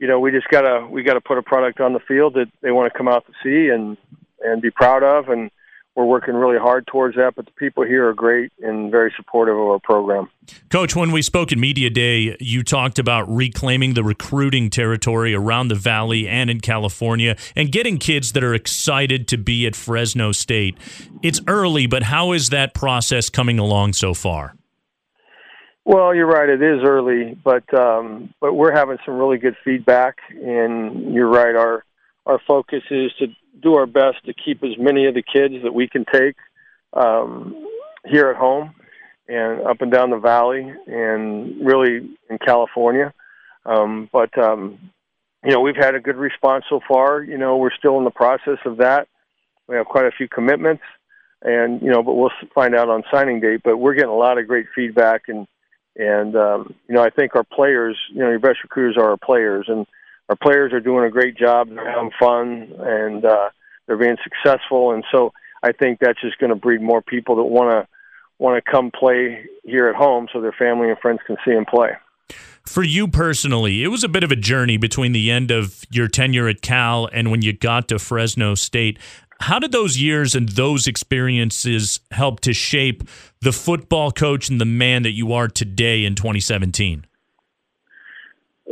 you 0.00 0.08
know 0.08 0.18
we 0.18 0.32
just 0.32 0.48
gotta 0.48 0.84
we 0.90 1.04
gotta 1.04 1.20
put 1.20 1.38
a 1.38 1.42
product 1.42 1.80
on 1.80 1.92
the 1.92 2.00
field 2.00 2.34
that 2.34 2.50
they 2.60 2.72
want 2.72 2.92
to 2.92 2.98
come 2.98 3.06
out 3.06 3.24
to 3.26 3.32
see 3.44 3.68
and 3.68 3.96
and 4.40 4.60
be 4.60 4.70
proud 4.72 5.04
of, 5.04 5.28
and 5.28 5.52
we're 5.96 6.04
working 6.04 6.34
really 6.34 6.58
hard 6.58 6.86
towards 6.86 7.16
that. 7.16 7.34
But 7.34 7.46
the 7.46 7.52
people 7.52 7.84
here 7.84 8.08
are 8.08 8.14
great 8.14 8.52
and 8.60 8.90
very 8.90 9.12
supportive 9.16 9.56
of 9.56 9.62
our 9.62 9.78
program. 9.80 10.28
Coach, 10.70 10.94
when 10.96 11.10
we 11.10 11.22
spoke 11.22 11.52
at 11.52 11.58
Media 11.58 11.90
Day, 11.90 12.36
you 12.40 12.62
talked 12.62 12.98
about 12.98 13.28
reclaiming 13.28 13.94
the 13.94 14.04
recruiting 14.04 14.70
territory 14.70 15.34
around 15.34 15.68
the 15.68 15.74
Valley 15.74 16.28
and 16.28 16.48
in 16.48 16.60
California 16.60 17.36
and 17.56 17.72
getting 17.72 17.98
kids 17.98 18.32
that 18.32 18.44
are 18.44 18.54
excited 18.54 19.28
to 19.28 19.36
be 19.36 19.66
at 19.66 19.76
Fresno 19.76 20.32
State. 20.32 20.76
It's 21.22 21.40
early, 21.46 21.86
but 21.86 22.04
how 22.04 22.32
is 22.32 22.50
that 22.50 22.74
process 22.74 23.28
coming 23.28 23.58
along 23.58 23.94
so 23.94 24.14
far? 24.14 24.54
Well, 25.84 26.14
you're 26.14 26.26
right. 26.26 26.48
It 26.48 26.62
is 26.62 26.80
early, 26.84 27.36
but 27.42 27.64
um, 27.74 28.32
but 28.40 28.54
we're 28.54 28.72
having 28.72 28.98
some 29.04 29.14
really 29.16 29.38
good 29.38 29.56
feedback, 29.64 30.18
and 30.30 31.12
you're 31.12 31.28
right. 31.28 31.56
Our 31.56 31.84
our 32.26 32.38
focus 32.46 32.82
is 32.90 33.10
to 33.18 33.26
do 33.62 33.74
our 33.74 33.86
best 33.86 34.24
to 34.26 34.34
keep 34.34 34.62
as 34.62 34.78
many 34.78 35.06
of 35.06 35.14
the 35.14 35.22
kids 35.22 35.54
that 35.62 35.74
we 35.74 35.88
can 35.88 36.04
take 36.12 36.36
um, 36.92 37.66
here 38.06 38.30
at 38.30 38.36
home 38.36 38.74
and 39.28 39.62
up 39.62 39.80
and 39.80 39.92
down 39.92 40.10
the 40.10 40.18
valley 40.18 40.72
and 40.86 41.64
really 41.64 42.10
in 42.28 42.38
California. 42.44 43.12
Um, 43.64 44.08
but 44.12 44.36
um, 44.38 44.78
you 45.44 45.52
know, 45.52 45.60
we've 45.60 45.76
had 45.76 45.94
a 45.94 46.00
good 46.00 46.16
response 46.16 46.64
so 46.68 46.80
far. 46.86 47.22
You 47.22 47.38
know, 47.38 47.56
we're 47.56 47.74
still 47.78 47.98
in 47.98 48.04
the 48.04 48.10
process 48.10 48.58
of 48.64 48.78
that. 48.78 49.08
We 49.68 49.76
have 49.76 49.86
quite 49.86 50.06
a 50.06 50.10
few 50.10 50.28
commitments, 50.28 50.82
and 51.42 51.80
you 51.80 51.90
know, 51.90 52.02
but 52.02 52.14
we'll 52.14 52.32
find 52.54 52.74
out 52.74 52.88
on 52.88 53.04
signing 53.10 53.40
date. 53.40 53.60
But 53.62 53.76
we're 53.76 53.94
getting 53.94 54.10
a 54.10 54.16
lot 54.16 54.38
of 54.38 54.48
great 54.48 54.66
feedback, 54.74 55.22
and 55.28 55.46
and 55.96 56.36
um, 56.36 56.74
you 56.88 56.94
know, 56.94 57.02
I 57.02 57.10
think 57.10 57.36
our 57.36 57.44
players, 57.44 57.96
you 58.12 58.20
know, 58.20 58.30
your 58.30 58.38
best 58.38 58.62
recruiters 58.62 58.96
are 58.96 59.10
our 59.10 59.16
players, 59.16 59.66
and 59.68 59.86
our 60.30 60.36
players 60.36 60.72
are 60.72 60.80
doing 60.80 61.04
a 61.04 61.10
great 61.10 61.36
job. 61.36 61.68
They're 61.68 61.92
having 61.92 62.12
fun 62.18 62.72
and 62.78 63.24
uh, 63.24 63.50
they're 63.86 63.98
being 63.98 64.16
successful. 64.22 64.92
And 64.92 65.04
so 65.10 65.32
I 65.60 65.72
think 65.72 65.98
that's 65.98 66.20
just 66.20 66.38
going 66.38 66.50
to 66.50 66.56
breed 66.56 66.80
more 66.80 67.02
people 67.02 67.34
that 67.36 67.44
want 67.44 67.70
to 67.72 67.88
want 68.38 68.64
to 68.64 68.70
come 68.70 68.90
play 68.90 69.44
here 69.64 69.88
at 69.88 69.94
home, 69.94 70.26
so 70.32 70.40
their 70.40 70.54
family 70.58 70.88
and 70.88 70.98
friends 70.98 71.18
can 71.26 71.36
see 71.44 71.52
them 71.52 71.66
play. 71.66 71.90
For 72.64 72.82
you 72.82 73.06
personally, 73.06 73.82
it 73.82 73.88
was 73.88 74.02
a 74.02 74.08
bit 74.08 74.24
of 74.24 74.30
a 74.30 74.36
journey 74.36 74.78
between 74.78 75.12
the 75.12 75.30
end 75.30 75.50
of 75.50 75.84
your 75.90 76.08
tenure 76.08 76.48
at 76.48 76.62
Cal 76.62 77.06
and 77.12 77.30
when 77.30 77.42
you 77.42 77.52
got 77.52 77.88
to 77.88 77.98
Fresno 77.98 78.54
State. 78.54 78.98
How 79.40 79.58
did 79.58 79.72
those 79.72 79.98
years 79.98 80.34
and 80.34 80.48
those 80.48 80.86
experiences 80.86 82.00
help 82.12 82.40
to 82.40 82.54
shape 82.54 83.02
the 83.42 83.52
football 83.52 84.10
coach 84.10 84.48
and 84.48 84.58
the 84.58 84.64
man 84.64 85.02
that 85.02 85.12
you 85.12 85.34
are 85.34 85.48
today 85.48 86.06
in 86.06 86.14
2017? 86.14 87.04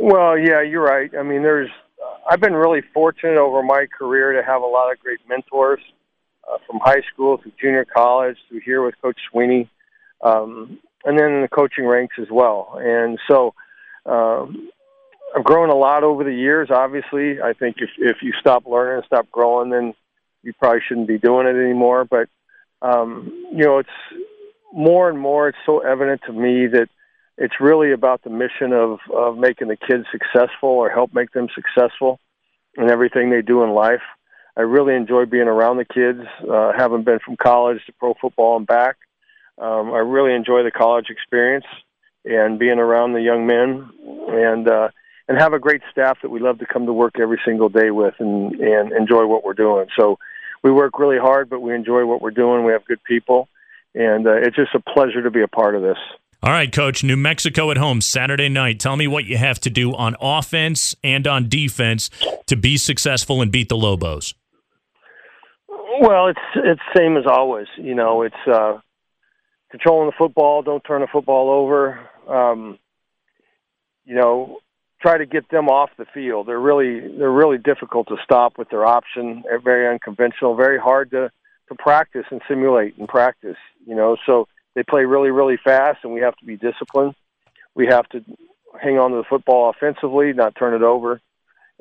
Well, 0.01 0.37
yeah, 0.37 0.61
you're 0.61 0.81
right. 0.83 1.11
I 1.17 1.23
mean, 1.23 1.43
there's 1.43 1.69
I've 2.29 2.39
been 2.39 2.53
really 2.53 2.81
fortunate 2.93 3.37
over 3.37 3.61
my 3.61 3.85
career 3.85 4.31
to 4.31 4.41
have 4.41 4.61
a 4.61 4.65
lot 4.65 4.91
of 4.91 4.99
great 4.99 5.19
mentors 5.27 5.81
uh, 6.49 6.57
from 6.65 6.79
high 6.81 7.01
school 7.13 7.37
through 7.37 7.51
junior 7.61 7.85
college 7.85 8.37
through 8.47 8.61
here 8.61 8.81
with 8.81 8.95
Coach 9.01 9.17
Sweeney, 9.29 9.69
um, 10.23 10.79
and 11.03 11.19
then 11.19 11.33
in 11.33 11.41
the 11.41 11.49
coaching 11.49 11.85
ranks 11.85 12.15
as 12.17 12.27
well. 12.31 12.79
And 12.81 13.19
so 13.29 13.53
um, 14.05 14.69
I've 15.35 15.43
grown 15.43 15.69
a 15.69 15.75
lot 15.75 16.05
over 16.05 16.23
the 16.23 16.33
years. 16.33 16.69
Obviously, 16.71 17.41
I 17.41 17.51
think 17.51 17.77
if 17.79 17.89
if 17.97 18.17
you 18.21 18.31
stop 18.39 18.65
learning 18.65 18.97
and 18.97 19.05
stop 19.05 19.29
growing, 19.29 19.69
then 19.69 19.93
you 20.43 20.53
probably 20.53 20.79
shouldn't 20.87 21.09
be 21.09 21.17
doing 21.17 21.45
it 21.45 21.61
anymore. 21.61 22.05
But 22.05 22.29
um, 22.81 23.49
you 23.51 23.65
know, 23.65 23.79
it's 23.79 23.89
more 24.71 25.09
and 25.09 25.19
more. 25.19 25.49
It's 25.49 25.57
so 25.65 25.79
evident 25.79 26.21
to 26.27 26.31
me 26.31 26.67
that 26.67 26.87
it's 27.39 27.55
really 27.61 27.93
about 27.93 28.21
the 28.23 28.29
mission 28.29 28.73
of, 28.73 28.99
of 29.15 29.37
making 29.37 29.69
the 29.69 29.77
kids 29.77 30.05
successful 30.11 30.69
or 30.69 30.89
help 30.89 31.13
make 31.13 31.31
them 31.31 31.47
successful 31.55 32.19
in 32.77 32.89
everything 32.89 33.29
they 33.29 33.41
do 33.41 33.63
in 33.63 33.71
life. 33.71 34.01
I 34.57 34.61
really 34.61 34.93
enjoy 34.93 35.25
being 35.25 35.47
around 35.47 35.77
the 35.77 35.85
kids, 35.85 36.19
uh, 36.51 36.73
having 36.77 37.03
been 37.03 37.19
from 37.19 37.37
college 37.37 37.79
to 37.85 37.93
pro 37.93 38.13
football 38.19 38.57
and 38.57 38.67
back. 38.67 38.97
Um, 39.57 39.93
I 39.93 39.99
really 39.99 40.33
enjoy 40.33 40.63
the 40.63 40.71
college 40.71 41.05
experience 41.09 41.65
and 42.25 42.59
being 42.59 42.77
around 42.77 43.13
the 43.13 43.21
young 43.21 43.47
men 43.47 43.89
and 44.27 44.67
uh, 44.67 44.89
and 45.29 45.37
have 45.37 45.53
a 45.53 45.59
great 45.59 45.81
staff 45.91 46.17
that 46.21 46.29
we 46.29 46.39
love 46.39 46.59
to 46.59 46.65
come 46.65 46.87
to 46.87 46.93
work 46.93 47.19
every 47.21 47.39
single 47.45 47.69
day 47.69 47.91
with 47.91 48.15
and, 48.19 48.55
and 48.55 48.91
enjoy 48.91 49.25
what 49.27 49.45
we're 49.45 49.53
doing. 49.53 49.87
So 49.97 50.17
we 50.63 50.71
work 50.71 50.99
really 50.99 51.19
hard, 51.19 51.49
but 51.49 51.61
we 51.61 51.73
enjoy 51.73 52.05
what 52.05 52.21
we're 52.21 52.31
doing. 52.31 52.65
We 52.65 52.73
have 52.73 52.83
good 52.85 53.03
people, 53.03 53.47
and 53.95 54.27
uh, 54.27 54.33
it's 54.33 54.55
just 54.55 54.75
a 54.75 54.79
pleasure 54.79 55.21
to 55.23 55.31
be 55.31 55.41
a 55.41 55.47
part 55.47 55.75
of 55.75 55.81
this. 55.81 55.97
All 56.41 56.51
right, 56.51 56.71
coach, 56.71 57.03
New 57.03 57.17
Mexico 57.17 57.69
at 57.69 57.75
home 57.75 57.99
Saturday 57.99 58.47
night. 58.47 58.79
Tell 58.79 58.95
me 58.95 59.07
what 59.07 59.25
you 59.25 59.35
have 59.35 59.59
to 59.59 59.69
do 59.69 59.93
on 59.93 60.15
offense 60.21 60.95
and 61.03 61.27
on 61.27 61.49
defense 61.49 62.09
to 62.45 62.55
be 62.55 62.77
successful 62.77 63.41
and 63.41 63.51
beat 63.51 63.67
the 63.67 63.75
Lobos. 63.75 64.33
Well, 65.99 66.27
it's 66.29 66.39
it's 66.55 66.81
same 66.95 67.17
as 67.17 67.25
always. 67.27 67.67
You 67.75 67.93
know, 67.93 68.21
it's 68.21 68.47
uh, 68.47 68.79
controlling 69.69 70.07
the 70.07 70.15
football. 70.17 70.61
Don't 70.61 70.81
turn 70.85 71.01
the 71.01 71.07
football 71.07 71.49
over. 71.49 71.99
Um, 72.25 72.79
you 74.05 74.15
know, 74.15 74.59
try 75.01 75.17
to 75.17 75.25
get 75.25 75.49
them 75.49 75.67
off 75.67 75.89
the 75.97 76.05
field. 76.13 76.47
They're 76.47 76.57
really 76.57 77.01
they're 77.17 77.29
really 77.29 77.57
difficult 77.57 78.07
to 78.07 78.15
stop 78.23 78.57
with 78.57 78.69
their 78.69 78.85
option. 78.85 79.43
They're 79.43 79.59
very 79.59 79.89
unconventional. 79.89 80.55
Very 80.55 80.79
hard 80.79 81.11
to 81.11 81.31
to 81.67 81.75
practice 81.75 82.25
and 82.31 82.39
simulate 82.47 82.97
and 82.97 83.09
practice. 83.09 83.57
You 83.85 83.95
know, 83.95 84.15
so 84.25 84.47
they 84.79 84.83
play 84.83 85.03
really, 85.03 85.29
really 85.29 85.57
fast, 85.61 85.99
and 86.03 86.13
we 86.13 86.21
have 86.21 86.37
to 86.37 86.45
be 86.45 86.55
disciplined. 86.55 87.13
We 87.75 87.87
have 87.87 88.07
to 88.09 88.23
hang 88.81 88.97
on 88.97 89.11
to 89.11 89.17
the 89.17 89.25
football 89.29 89.69
offensively, 89.69 90.31
not 90.31 90.55
turn 90.55 90.73
it 90.73 90.83
over, 90.83 91.19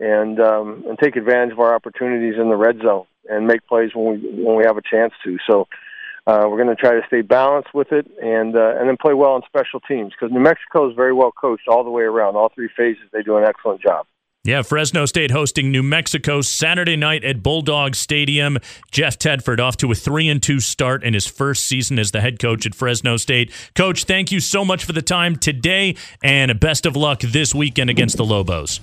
and 0.00 0.40
um, 0.40 0.84
and 0.88 0.98
take 0.98 1.14
advantage 1.14 1.52
of 1.52 1.60
our 1.60 1.76
opportunities 1.76 2.34
in 2.40 2.48
the 2.48 2.56
red 2.56 2.78
zone 2.82 3.06
and 3.30 3.46
make 3.46 3.64
plays 3.68 3.92
when 3.94 4.20
we 4.20 4.42
when 4.42 4.56
we 4.56 4.64
have 4.64 4.76
a 4.76 4.82
chance 4.82 5.12
to. 5.24 5.38
So. 5.48 5.68
Uh, 6.26 6.46
we're 6.46 6.62
going 6.62 6.68
to 6.68 6.76
try 6.76 6.90
to 6.90 7.00
stay 7.06 7.22
balanced 7.22 7.72
with 7.72 7.90
it 7.90 8.06
and 8.22 8.54
uh, 8.54 8.74
and 8.78 8.86
then 8.86 8.98
play 9.00 9.14
well 9.14 9.30
on 9.30 9.40
special 9.46 9.80
teams 9.80 10.12
because 10.12 10.30
New 10.30 10.42
Mexico 10.42 10.86
is 10.86 10.94
very 10.94 11.14
well 11.14 11.32
coached 11.32 11.66
all 11.68 11.82
the 11.82 11.88
way 11.88 12.02
around. 12.02 12.36
All 12.36 12.50
three 12.54 12.68
phases, 12.76 13.04
they 13.14 13.22
do 13.22 13.38
an 13.38 13.44
excellent 13.44 13.80
job. 13.80 14.04
Yeah, 14.48 14.62
Fresno 14.62 15.04
State 15.04 15.30
hosting 15.30 15.70
New 15.70 15.82
Mexico 15.82 16.40
Saturday 16.40 16.96
night 16.96 17.22
at 17.22 17.42
Bulldog 17.42 17.94
Stadium. 17.94 18.56
Jeff 18.90 19.18
Tedford 19.18 19.60
off 19.60 19.76
to 19.76 19.92
a 19.92 19.94
3 19.94 20.26
and 20.30 20.42
2 20.42 20.58
start 20.60 21.04
in 21.04 21.12
his 21.12 21.26
first 21.26 21.68
season 21.68 21.98
as 21.98 22.12
the 22.12 22.22
head 22.22 22.38
coach 22.38 22.64
at 22.64 22.74
Fresno 22.74 23.18
State. 23.18 23.52
Coach, 23.74 24.04
thank 24.04 24.32
you 24.32 24.40
so 24.40 24.64
much 24.64 24.86
for 24.86 24.92
the 24.92 25.02
time 25.02 25.36
today 25.36 25.96
and 26.22 26.58
best 26.58 26.86
of 26.86 26.96
luck 26.96 27.20
this 27.20 27.54
weekend 27.54 27.90
against 27.90 28.16
the 28.16 28.24
Lobos. 28.24 28.80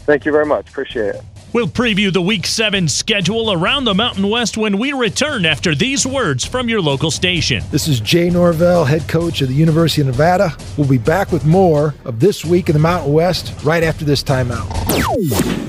Thank 0.00 0.26
you 0.26 0.32
very 0.32 0.44
much. 0.44 0.68
Appreciate 0.68 1.14
it. 1.14 1.22
We'll 1.54 1.68
preview 1.68 2.12
the 2.12 2.20
Week 2.20 2.48
7 2.48 2.88
schedule 2.88 3.52
around 3.52 3.84
the 3.84 3.94
Mountain 3.94 4.28
West 4.28 4.56
when 4.56 4.76
we 4.76 4.92
return 4.92 5.46
after 5.46 5.72
these 5.72 6.04
words 6.04 6.44
from 6.44 6.68
your 6.68 6.80
local 6.80 7.12
station. 7.12 7.62
This 7.70 7.86
is 7.86 8.00
Jay 8.00 8.28
Norvell, 8.28 8.84
head 8.84 9.06
coach 9.06 9.40
of 9.40 9.46
the 9.46 9.54
University 9.54 10.00
of 10.00 10.08
Nevada. 10.08 10.56
We'll 10.76 10.88
be 10.88 10.98
back 10.98 11.30
with 11.30 11.44
more 11.44 11.94
of 12.04 12.18
This 12.18 12.44
Week 12.44 12.68
in 12.68 12.72
the 12.72 12.80
Mountain 12.80 13.12
West 13.12 13.54
right 13.62 13.84
after 13.84 14.04
this 14.04 14.24
timeout. 14.24 15.63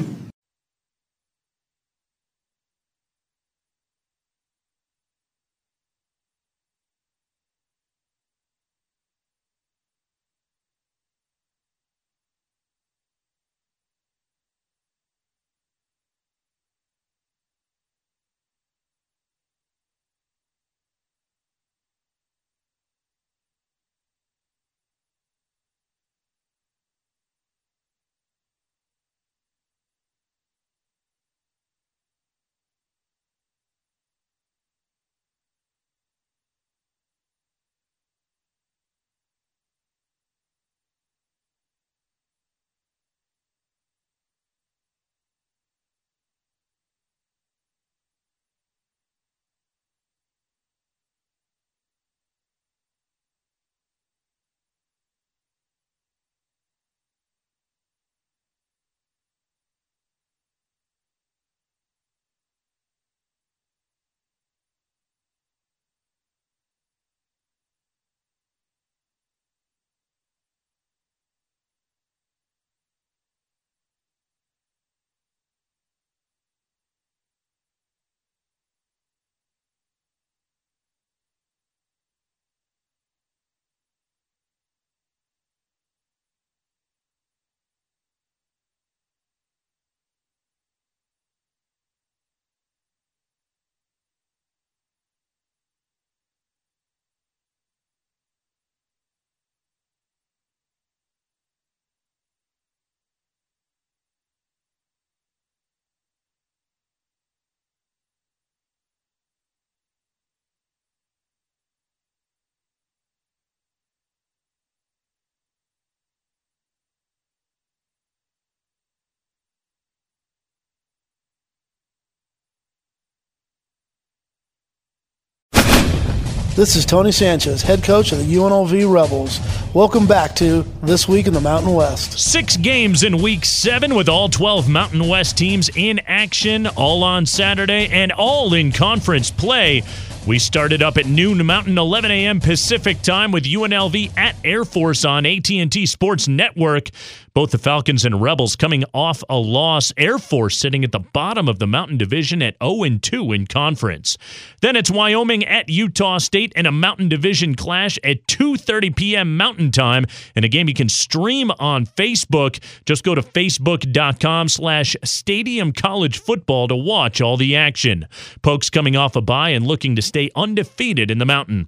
This 126.55 126.77
is 126.77 126.85
Tony 126.85 127.11
Sanchez, 127.11 127.63
head 127.63 127.83
coach 127.83 128.13
of 128.13 128.19
the 128.19 128.33
UNLV 128.33 128.89
Rebels. 128.89 129.41
Welcome 129.73 130.07
back 130.07 130.33
to 130.37 130.63
This 130.81 131.05
Week 131.05 131.27
in 131.27 131.33
the 131.33 131.41
Mountain 131.41 131.73
West. 131.73 132.17
Six 132.17 132.55
games 132.55 133.03
in 133.03 133.21
week 133.21 133.43
seven 133.43 133.93
with 133.93 134.07
all 134.07 134.29
12 134.29 134.69
Mountain 134.69 135.05
West 135.05 135.37
teams 135.37 135.69
in 135.75 135.99
action, 136.07 136.65
all 136.65 137.03
on 137.03 137.25
Saturday 137.25 137.89
and 137.91 138.13
all 138.13 138.53
in 138.53 138.71
conference 138.71 139.31
play. 139.31 139.83
We 140.25 140.39
started 140.39 140.81
up 140.81 140.95
at 140.97 141.05
noon 141.05 141.45
Mountain, 141.45 141.77
11 141.77 142.09
a.m. 142.09 142.39
Pacific 142.39 143.01
time 143.01 143.33
with 143.33 143.43
UNLV 143.43 144.17
at 144.17 144.37
Air 144.45 144.63
Force 144.63 145.03
on 145.03 145.25
AT&T 145.25 145.85
Sports 145.85 146.29
Network. 146.29 146.89
Both 147.35 147.51
the 147.51 147.57
Falcons 147.57 148.05
and 148.05 148.21
Rebels 148.21 148.55
coming 148.55 148.85
off 148.93 149.21
a 149.29 149.35
loss. 149.35 149.91
Air 149.97 150.19
Force 150.19 150.57
sitting 150.57 150.85
at 150.85 150.93
the 150.93 150.99
bottom 150.99 151.49
of 151.49 151.59
the 151.59 151.67
Mountain 151.67 151.97
Division 151.97 152.41
at 152.41 152.55
0 152.63 152.99
2 153.01 153.33
in 153.33 153.45
conference. 153.45 154.17
Then 154.61 154.77
it's 154.77 154.89
Wyoming 154.89 155.43
at 155.43 155.67
Utah 155.67 156.19
State 156.19 156.53
in 156.55 156.65
a 156.65 156.71
Mountain 156.71 157.09
Division 157.09 157.55
clash 157.55 157.99
at 158.05 158.25
2:30 158.27 158.95
p.m. 158.95 159.35
Mountain 159.35 159.71
Time 159.71 160.05
in 160.33 160.45
a 160.45 160.47
game 160.47 160.69
you 160.69 160.73
can 160.73 160.87
stream 160.87 161.51
on 161.59 161.85
Facebook. 161.85 162.63
Just 162.85 163.03
go 163.03 163.13
to 163.13 163.21
facebook.com/slash 163.21 164.95
Stadium 165.03 165.73
College 165.73 166.17
Football 166.17 166.69
to 166.69 166.75
watch 166.77 167.19
all 167.19 167.35
the 167.35 167.53
action. 167.53 168.07
Pokes 168.43 168.69
coming 168.69 168.95
off 168.95 169.17
a 169.17 169.21
bye 169.21 169.49
and 169.49 169.67
looking 169.67 169.97
to 169.97 170.01
stay 170.01 170.31
undefeated 170.37 171.11
in 171.11 171.17
the 171.17 171.25
Mountain. 171.25 171.67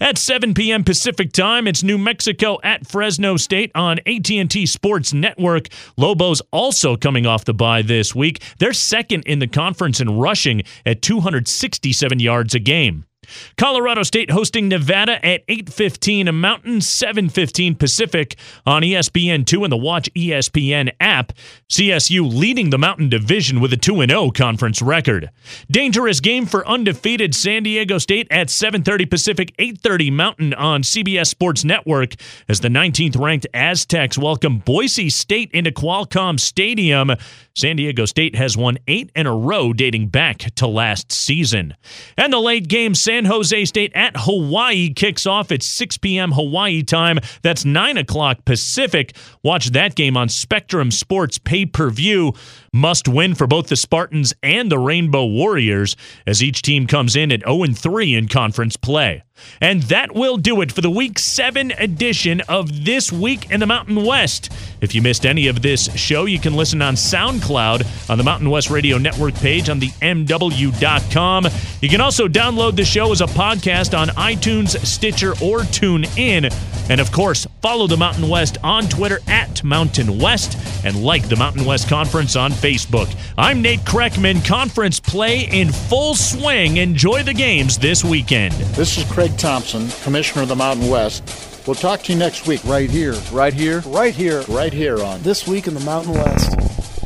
At 0.00 0.18
7 0.18 0.54
p.m. 0.54 0.84
Pacific 0.84 1.32
Time, 1.32 1.66
it's 1.66 1.82
New 1.82 1.98
Mexico 1.98 2.58
at 2.62 2.86
Fresno 2.86 3.36
State 3.36 3.70
on 3.74 3.98
AT&T 4.06 4.66
Sports 4.66 5.12
Network. 5.12 5.68
Lobos 5.96 6.40
also 6.52 6.96
coming 6.96 7.26
off 7.26 7.44
the 7.44 7.54
bye 7.54 7.82
this 7.82 8.14
week. 8.14 8.42
They're 8.58 8.72
second 8.72 9.24
in 9.24 9.40
the 9.40 9.48
conference 9.48 10.00
in 10.00 10.18
rushing 10.18 10.62
at 10.86 11.02
267 11.02 12.20
yards 12.20 12.54
a 12.54 12.60
game. 12.60 13.07
Colorado 13.56 14.02
State 14.02 14.30
hosting 14.30 14.68
Nevada 14.68 15.24
at 15.24 15.46
8:15 15.48 16.28
a 16.28 16.32
Mountain, 16.32 16.80
7:15 16.80 17.74
Pacific 17.74 18.36
on 18.66 18.82
ESPN2 18.82 19.64
and 19.64 19.72
the 19.72 19.76
Watch 19.76 20.08
ESPN 20.14 20.90
app. 21.00 21.32
CSU 21.70 22.26
leading 22.26 22.70
the 22.70 22.78
Mountain 22.78 23.08
Division 23.08 23.60
with 23.60 23.72
a 23.72 23.76
2-0 23.76 24.34
conference 24.34 24.80
record. 24.80 25.30
Dangerous 25.70 26.20
game 26.20 26.46
for 26.46 26.66
undefeated 26.66 27.34
San 27.34 27.62
Diego 27.62 27.98
State 27.98 28.26
at 28.30 28.48
7:30 28.48 29.06
Pacific, 29.06 29.52
8:30 29.58 30.10
Mountain 30.10 30.54
on 30.54 30.82
CBS 30.82 31.28
Sports 31.28 31.64
Network 31.64 32.14
as 32.48 32.60
the 32.60 32.68
19th 32.68 33.16
ranked 33.16 33.46
Aztecs 33.52 34.18
welcome 34.18 34.58
Boise 34.58 35.10
State 35.10 35.50
into 35.52 35.70
Qualcomm 35.70 36.40
Stadium. 36.40 37.12
San 37.54 37.76
Diego 37.76 38.04
State 38.04 38.36
has 38.36 38.56
won 38.56 38.78
8 38.86 39.10
in 39.16 39.26
a 39.26 39.34
row 39.34 39.72
dating 39.72 40.08
back 40.08 40.54
to 40.54 40.66
last 40.66 41.10
season. 41.10 41.74
And 42.16 42.32
the 42.32 42.38
late 42.38 42.68
game 42.68 42.94
San 42.94 43.17
Jose 43.24 43.64
State 43.64 43.92
at 43.94 44.16
Hawaii 44.16 44.92
kicks 44.92 45.26
off 45.26 45.52
at 45.52 45.62
6 45.62 45.98
p.m. 45.98 46.32
Hawaii 46.32 46.82
time. 46.82 47.18
That's 47.42 47.64
9 47.64 47.98
o'clock 47.98 48.44
Pacific. 48.44 49.16
Watch 49.42 49.70
that 49.70 49.94
game 49.94 50.16
on 50.16 50.28
Spectrum 50.28 50.90
Sports 50.90 51.38
pay 51.38 51.66
per 51.66 51.90
view. 51.90 52.32
Must 52.72 53.08
win 53.08 53.34
for 53.34 53.46
both 53.46 53.68
the 53.68 53.76
Spartans 53.76 54.34
and 54.42 54.70
the 54.70 54.78
Rainbow 54.78 55.24
Warriors 55.24 55.96
as 56.26 56.42
each 56.42 56.62
team 56.62 56.86
comes 56.86 57.16
in 57.16 57.32
at 57.32 57.42
0 57.46 57.66
3 57.74 58.14
in 58.14 58.28
conference 58.28 58.76
play. 58.76 59.22
And 59.60 59.82
that 59.84 60.14
will 60.14 60.36
do 60.36 60.60
it 60.60 60.72
for 60.72 60.80
the 60.80 60.90
Week 60.90 61.18
7 61.18 61.72
edition 61.72 62.40
of 62.42 62.84
This 62.84 63.12
Week 63.12 63.50
in 63.50 63.60
the 63.60 63.66
Mountain 63.66 64.04
West. 64.04 64.52
If 64.80 64.94
you 64.94 65.02
missed 65.02 65.26
any 65.26 65.48
of 65.48 65.62
this 65.62 65.92
show, 65.96 66.26
you 66.26 66.38
can 66.38 66.54
listen 66.54 66.80
on 66.82 66.94
SoundCloud 66.94 68.10
on 68.10 68.18
the 68.18 68.24
Mountain 68.24 68.50
West 68.50 68.70
Radio 68.70 68.98
Network 68.98 69.34
page 69.34 69.68
on 69.68 69.80
the 69.80 69.88
MW.com. 70.00 71.46
You 71.80 71.88
can 71.88 72.00
also 72.00 72.28
download 72.28 72.76
the 72.76 72.84
show 72.84 73.10
as 73.10 73.20
a 73.20 73.26
podcast 73.26 73.98
on 73.98 74.08
iTunes, 74.08 74.78
Stitcher, 74.86 75.32
or 75.42 75.60
TuneIn. 75.60 76.52
And 76.90 77.00
of 77.00 77.12
course, 77.12 77.46
follow 77.60 77.86
the 77.86 77.96
Mountain 77.96 78.28
West 78.28 78.56
on 78.62 78.84
Twitter 78.88 79.18
at 79.26 79.62
Mountain 79.62 80.18
West 80.18 80.56
and 80.84 81.02
like 81.02 81.28
the 81.28 81.36
Mountain 81.36 81.64
West 81.64 81.88
Conference 81.88 82.36
on 82.36 82.52
Facebook. 82.52 83.14
I'm 83.36 83.60
Nate 83.60 83.80
Kreckman. 83.80 84.44
Conference 84.44 85.00
play 85.00 85.48
in 85.50 85.70
full 85.72 86.14
swing. 86.14 86.78
Enjoy 86.78 87.22
the 87.22 87.34
games 87.34 87.78
this 87.78 88.04
weekend. 88.04 88.54
This 88.54 88.96
is 88.96 89.04
Craig 89.10 89.27
Thompson, 89.36 89.88
Commissioner 90.02 90.42
of 90.42 90.48
the 90.48 90.56
Mountain 90.56 90.88
West. 90.88 91.64
We'll 91.66 91.74
talk 91.74 92.02
to 92.04 92.12
you 92.12 92.18
next 92.18 92.46
week. 92.46 92.64
Right 92.64 92.90
here. 92.90 93.14
Right 93.30 93.52
here. 93.52 93.80
Right 93.80 94.14
here. 94.14 94.42
Right 94.48 94.72
here 94.72 95.02
on 95.02 95.22
This 95.22 95.46
Week 95.46 95.66
in 95.66 95.74
the 95.74 95.80
Mountain 95.80 96.14
West. 96.14 96.97